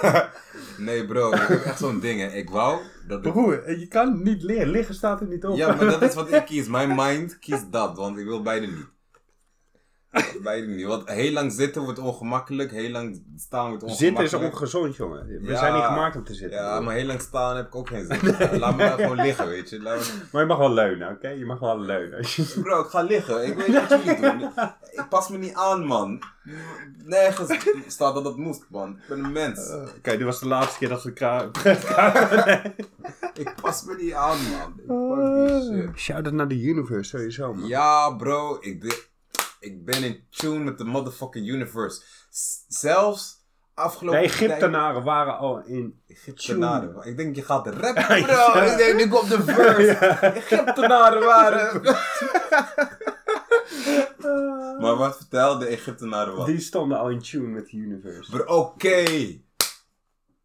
Nee 0.78 1.06
bro, 1.06 1.32
ik 1.32 1.40
heb 1.40 1.62
echt 1.64 1.78
zo'n 1.78 2.00
ding 2.00 2.20
hè. 2.20 2.26
Ik 2.26 2.50
wou 2.50 2.80
dat 3.08 3.26
ik... 3.26 3.32
Broer, 3.32 3.78
je 3.78 3.86
kan 3.88 4.22
niet 4.22 4.42
liggen. 4.42 4.68
Liggen 4.68 4.94
staat 4.94 5.20
er 5.20 5.26
niet 5.26 5.44
op. 5.44 5.56
Ja, 5.56 5.74
maar 5.74 5.84
dat 5.84 6.02
is 6.02 6.14
wat 6.14 6.32
ik 6.32 6.44
kies. 6.44 6.68
Mijn 6.68 6.94
mind 6.94 7.38
kiest 7.38 7.72
dat, 7.72 7.96
want 7.96 8.18
ik 8.18 8.24
wil 8.24 8.42
beide 8.42 8.66
niet. 8.66 8.86
Beide 10.42 10.66
niet. 10.66 10.86
Want 10.86 11.08
heel 11.10 11.32
lang 11.32 11.52
zitten 11.52 11.82
wordt 11.82 11.98
ongemakkelijk, 11.98 12.70
heel 12.70 12.90
lang 12.90 13.22
staan 13.36 13.68
wordt 13.68 13.84
Zitten 13.84 14.06
is 14.24 14.34
ongemakkelijk. 14.34 14.54
ongezond, 14.54 14.96
jongen. 14.96 15.26
We 15.26 15.40
Ja. 15.50 15.58
zijn 15.58 15.74
niet 15.74 15.82
gemaakt 15.82 16.16
om 16.16 16.24
te 16.24 16.34
zitten. 16.34 16.58
Ja, 16.60 16.80
maar 16.80 16.94
heel 16.94 17.06
lang 17.06 17.20
staan 17.20 17.56
heb 17.56 17.66
ik 17.66 17.74
ook 17.74 17.88
geen 17.88 18.06
zin. 18.06 18.18
Laat 18.60 18.76
me 18.76 18.84
nou 18.84 19.00
gewoon 19.00 19.16
liggen, 19.16 19.48
weet 19.48 19.70
je. 19.70 19.82
Laat 19.82 19.98
me- 19.98 20.22
Maar 20.32 20.42
je 20.42 20.48
mag 20.48 20.58
wel 20.58 20.72
leunen, 20.72 21.10
oké? 21.10 21.28
Je 21.28 21.44
mag 21.44 21.58
wel 21.58 21.80
leunen. 21.80 22.24
Bro, 22.62 22.80
ik 22.80 22.86
ga 22.86 23.00
liggen. 23.02 23.46
Ik 23.46 23.54
weet 23.56 23.88
wat 23.88 24.04
jullie 24.04 24.20
doen. 24.20 24.50
Ik 24.90 25.06
pas 25.08 25.28
me 25.28 25.38
niet 25.38 25.54
aan, 25.54 25.84
man. 25.86 26.22
Nergens 27.04 27.58
staat 27.86 28.14
dat 28.14 28.24
dat 28.24 28.36
moest, 28.36 28.64
man. 28.68 28.90
Ik 28.90 29.08
ben 29.08 29.24
een 29.24 29.32
mens. 29.32 29.70
Oké, 29.96 30.10
dit 30.16 30.22
was 30.22 30.40
de 30.40 30.46
laatste 30.48 30.78
keer 30.78 30.88
dat 30.88 31.02
we 31.02 31.08
elkaar... 31.08 31.44
Ik 33.34 33.54
pas 33.62 33.84
me 33.84 33.96
niet 33.96 34.12
aan, 34.12 34.38
man. 34.50 34.72
Ik 34.76 35.48
die 35.48 35.82
shit. 35.88 35.98
Shout-out 35.98 36.34
naar 36.34 36.48
de 36.48 36.62
universe, 36.62 37.08
sowieso, 37.16 37.54
man. 37.54 37.68
Ja, 37.68 38.10
bro. 38.10 38.56
Ik, 38.60 38.80
de- 38.80 39.04
ik 39.66 39.84
ben 39.84 40.02
in 40.04 40.26
tune 40.30 40.58
met 40.64 40.78
de 40.78 40.84
motherfucking 40.84 41.48
universe. 41.48 42.00
S- 42.30 42.64
zelfs 42.68 43.44
De 43.74 43.80
afgelopen 43.82 44.20
Egyptenaren 44.20 45.02
waren 45.04 45.38
al 45.38 45.62
in... 45.64 46.00
Egyptenaren. 46.08 46.92
man. 46.92 47.04
Ik 47.04 47.16
denk 47.16 47.36
je 47.36 47.42
gaat 47.42 47.66
rappen, 47.66 48.18
Ja. 48.26 48.50
bro. 48.52 48.60
Ik 48.62 48.76
denk 48.76 48.96
nu 48.96 49.08
komt 49.08 49.28
de 49.28 49.42
verse. 49.42 49.92
Egyptenaren 50.26 51.24
waren. 51.24 51.82
maar 54.80 54.96
wat 54.96 55.16
vertelde 55.16 55.64
de 55.64 55.70
Egyptenaren 55.70 56.36
wat? 56.36 56.46
Die 56.46 56.60
stonden 56.60 56.98
al 56.98 57.08
in 57.10 57.20
tune 57.20 57.46
met 57.48 57.66
de 57.70 57.76
universe. 57.76 58.46
Oké. 58.46 59.04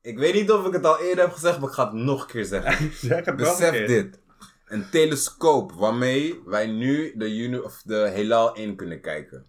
Ik 0.02 0.18
weet 0.18 0.34
niet 0.34 0.52
of 0.52 0.66
ik 0.66 0.74
het 0.74 0.86
al 0.86 1.00
eerder 1.00 1.24
heb 1.24 1.34
gezegd, 1.34 1.60
maar 1.60 1.70
ik 1.70 1.76
ga 1.76 1.84
het 1.84 1.94
nog 1.94 2.22
een 2.22 2.28
keer 2.28 2.46
zeggen. 2.46 2.92
zeg 3.10 3.26
het 3.26 3.36
Besef 3.36 3.72
keer. 3.72 3.88
dit. 3.88 4.20
Een 4.72 4.90
telescoop 4.90 5.72
waarmee 5.72 6.42
wij 6.46 6.68
nu 6.68 7.18
de, 7.18 7.38
uni 7.38 7.58
of 7.60 7.82
de 7.86 7.96
heelal 8.10 8.56
in 8.56 8.76
kunnen 8.76 9.02
kijken. 9.02 9.46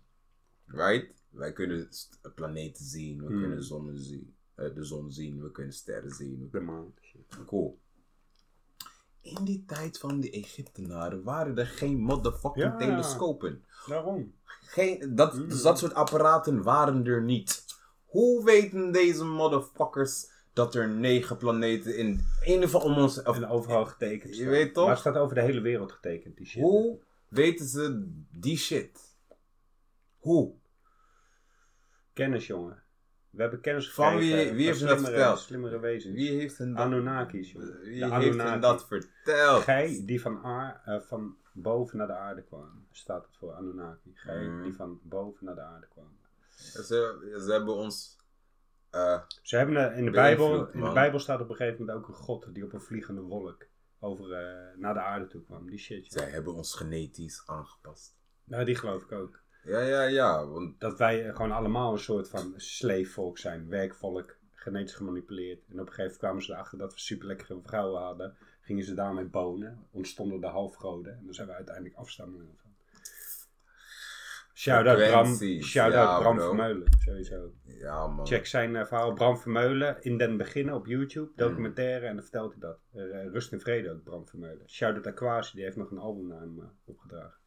Right? 0.66 1.12
Wij 1.30 1.52
kunnen 1.52 1.88
planeten 2.34 2.84
zien, 2.84 3.20
we 3.24 3.26
Hmm. 3.32 3.40
kunnen 3.40 3.64
zonnen 3.64 3.98
zien, 3.98 4.34
eh, 4.54 4.74
de 4.74 4.84
zon 4.84 5.12
zien, 5.12 5.42
we 5.42 5.50
kunnen 5.50 5.72
sterren 5.72 6.10
zien. 6.10 6.48
De 6.52 6.60
maan. 6.60 6.94
Cool. 7.46 7.78
In 9.20 9.44
die 9.44 9.64
tijd 9.66 9.98
van 9.98 10.20
de 10.20 10.30
Egyptenaren 10.30 11.22
waren 11.22 11.58
er 11.58 11.66
geen 11.66 11.98
motherfucking 12.00 12.64
Ja. 12.64 12.76
telescopen. 12.76 13.64
Daarom. 13.86 14.34
Geen, 14.60 15.14
dat, 15.14 15.34
Mm. 15.34 15.48
dus 15.48 15.62
dat 15.62 15.78
soort 15.78 15.94
apparaten 15.94 16.62
waren 16.62 17.06
er 17.06 17.22
niet. 17.22 17.64
Hoe 18.04 18.44
weten 18.44 18.92
deze 18.92 19.24
motherfuckers 19.24 20.30
dat 20.52 20.74
er 20.74 20.88
negen 20.88 21.36
planeten 21.36 21.96
in, 21.96 22.06
in 22.40 22.46
ieder 22.52 22.62
geval 22.64 22.80
om 22.80 22.96
ons... 22.98 23.22
Of, 23.22 23.36
En 23.36 23.46
overal 23.46 23.84
getekend. 23.84 24.30
Je 24.30 24.40
staan. 24.40 24.48
weet 24.48 24.74
toch? 24.74 24.82
Maar 24.84 24.92
het 24.92 25.00
staat 25.00 25.16
over 25.16 25.34
de 25.34 25.42
hele 25.42 25.60
wereld 25.60 25.92
getekend, 25.92 26.36
die 26.36 26.46
shit. 26.46 26.62
hoe 26.62 27.00
weten 27.28 27.66
ze 27.66 28.10
die 28.30 28.56
shit? 28.58 29.16
Hoe? 30.18 30.54
Kennis, 32.12 32.46
jongen. 32.46 32.82
We 33.30 33.42
hebben 33.42 33.60
kennis 33.60 33.92
Van 33.92 34.10
gekregen. 34.12 34.36
wie- 34.46 34.52
wie 34.54 34.66
heeft 34.66 34.78
je 34.78 34.86
dat 34.86 35.00
verteld? 35.00 35.38
Slimmere 35.38 35.78
wezens. 35.78 36.14
Wie 36.14 36.30
heeft 36.30 36.58
hen 36.58 36.72
dat, 36.74 36.84
Anunnakis, 36.84 37.52
jongen. 37.52 37.80
wie 37.80 38.00
De 38.00 38.14
heeft 38.14 38.36
hen 38.42 38.60
dat 38.60 38.86
verteld? 38.86 39.62
Gij 39.62 40.02
die 40.06 40.20
van, 40.20 40.42
aar, 40.44 40.82
eh, 40.84 41.00
van 41.00 41.36
boven 41.52 41.98
naar 41.98 42.06
de 42.06 42.16
aarde 42.16 42.42
kwam. 42.42 42.86
Staat 42.90 43.24
het 43.26 43.36
voor 43.36 43.52
Anunnaki. 43.52 44.10
Gij 44.14 44.42
Mm. 44.48 44.62
die 44.62 44.72
van 44.74 45.00
boven 45.02 45.44
naar 45.46 45.54
de 45.54 45.60
aarde 45.60 45.86
kwam. 45.88 46.16
Ze, 46.56 46.82
ze 47.44 47.52
hebben 47.52 47.74
ons... 47.74 48.16
eh, 48.92 49.20
Ze 49.42 49.56
hebben 49.56 49.90
eh, 49.90 49.98
in 49.98 50.04
de, 50.04 50.10
Bijbel, 50.10 50.70
in 50.70 50.80
de. 50.80 50.92
Bijbel 50.92 51.18
staat 51.18 51.40
op 51.40 51.48
een 51.48 51.56
gegeven 51.56 51.80
moment 51.80 51.98
ook 51.98 52.08
een 52.08 52.14
god 52.14 52.54
die 52.54 52.64
op 52.64 52.72
een 52.72 52.80
vliegende 52.80 53.20
wolk 53.20 53.66
over 53.98 54.32
eh, 54.32 54.78
naar 54.78 54.94
de 54.94 55.00
aarde 55.00 55.26
toe 55.26 55.42
kwam. 55.42 55.66
Die 55.66 55.78
shit. 55.78 56.04
ja. 56.04 56.18
zij 56.18 56.30
hebben 56.30 56.54
ons 56.54 56.74
genetisch 56.74 57.42
aangepast. 57.46 58.16
Nou, 58.44 58.64
die 58.64 58.74
geloof 58.74 59.02
ik 59.02 59.12
ook. 59.12 59.40
Ja, 59.64 59.80
ja, 59.80 60.02
ja. 60.02 60.46
Want 60.46 60.80
Dat 60.80 60.98
wij 60.98 61.34
gewoon 61.34 61.52
allemaal 61.52 61.92
een 61.92 61.98
soort 61.98 62.28
van 62.28 62.52
sleefvolk 62.56 63.38
zijn. 63.38 63.68
Werkvolk, 63.68 64.36
genetisch 64.52 64.94
gemanipuleerd. 64.94 65.58
En 65.68 65.80
op 65.80 65.86
een 65.86 65.92
gegeven 65.92 66.02
moment 66.02 66.18
kwamen 66.18 66.42
ze 66.42 66.52
erachter 66.52 66.78
dat 66.78 66.92
we 66.92 67.00
super 67.00 67.26
lekkere 67.26 67.60
vrouwen 67.62 68.02
hadden. 68.02 68.36
Gingen 68.60 68.84
ze 68.84 68.94
daarmee 68.94 69.24
bonen. 69.24 69.86
Ontstonden 69.90 70.40
de 70.40 70.46
halfgoden. 70.46 71.18
En 71.18 71.24
dan 71.24 71.34
zijn 71.34 71.48
we 71.48 71.54
uiteindelijk 71.54 71.96
afstammelingen. 71.96 72.58
Shout-out 74.62 74.96
Bram, 74.98 75.34
shout-out 75.62 76.08
ja, 76.08 76.18
Bram 76.20 76.36
bro. 76.36 76.46
Vermeulen, 76.46 76.86
sowieso. 77.04 77.52
Ja, 77.64 78.06
man. 78.06 78.26
Check 78.26 78.46
zijn 78.46 78.76
eh, 78.76 78.86
verhaal 78.86 79.12
Bram 79.12 79.38
Vermeulen 79.38 80.02
in 80.02 80.18
den 80.18 80.36
beginnen 80.36 80.74
op 80.74 80.86
YouTube, 80.86 81.32
documentaire, 81.36 82.06
en 82.06 82.14
dan 82.14 82.22
vertelt 82.22 82.52
hij 82.52 82.60
dat. 82.60 82.78
Eh, 82.92 83.26
Rust 83.32 83.52
en 83.52 83.60
Vrede 83.60 83.90
ook, 83.90 84.02
Bram 84.02 84.28
Vermeulen. 84.28 84.68
Shout-out 84.68 85.06
Aquasi, 85.06 85.54
die 85.56 85.64
heeft 85.64 85.76
nog 85.76 85.90
een 85.90 85.98
album 85.98 86.26
naar 86.26 86.40
hem 86.40 86.60
eh, 86.60 86.66
opgedragen. 86.84 87.38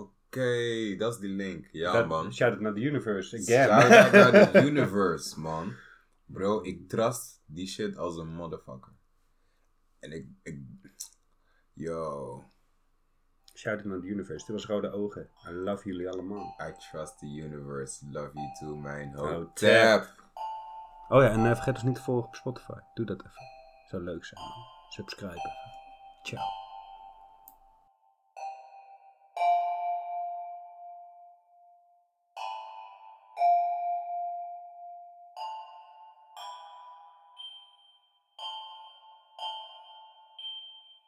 Oké, 0.00 0.96
dat 0.96 1.14
is 1.14 1.20
die 1.20 1.30
link. 1.30 1.68
Ja, 1.72 1.92
Dat- 1.92 2.08
man. 2.08 2.32
Shout-out 2.34 2.60
naar 2.60 2.74
the 2.74 2.80
universe, 2.80 3.36
again. 3.36 3.68
Shout 3.68 3.92
out 3.92 4.12
naar 4.12 4.52
de 4.52 4.68
universe, 4.70 5.40
man. 5.40 5.74
Bro, 6.24 6.62
ik 6.62 6.88
trust 6.88 7.42
die 7.46 7.66
shit 7.66 7.96
als 7.96 8.16
een 8.16 8.34
motherfucker. 8.34 8.92
En 9.98 10.12
ik, 10.12 10.26
ik... 10.42 10.58
Yo, 11.72 12.44
Shout-out 13.62 13.84
naar 13.84 14.00
the 14.00 14.06
universe, 14.06 14.46
dit 14.46 14.54
was 14.54 14.66
Rode 14.66 14.92
Ogen. 14.92 15.28
I 15.48 15.50
love 15.50 15.88
jullie 15.88 16.10
allemaal. 16.10 16.56
I 16.60 16.72
trust 16.90 17.18
the 17.18 17.26
universe. 17.26 18.04
Love 18.10 18.30
you 18.34 18.52
too, 18.60 18.76
mijn 18.76 19.14
hotep. 19.14 20.06
Oh 21.08 21.22
ja, 21.22 21.30
en 21.30 21.46
eh, 21.46 21.54
vergeet 21.54 21.74
ons 21.74 21.82
niet 21.82 21.94
te 21.94 22.02
volgen 22.02 22.28
op 22.28 22.34
Spotify. 22.34 22.78
Doe 22.94 23.06
dat 23.06 23.18
even. 23.18 23.42
Zou 23.88 24.02
leuk 24.02 24.24
zijn, 24.24 24.40
man. 24.40 24.64
Subscribe 24.88 25.34
even. 25.34 25.52
Ciao. 26.22 26.61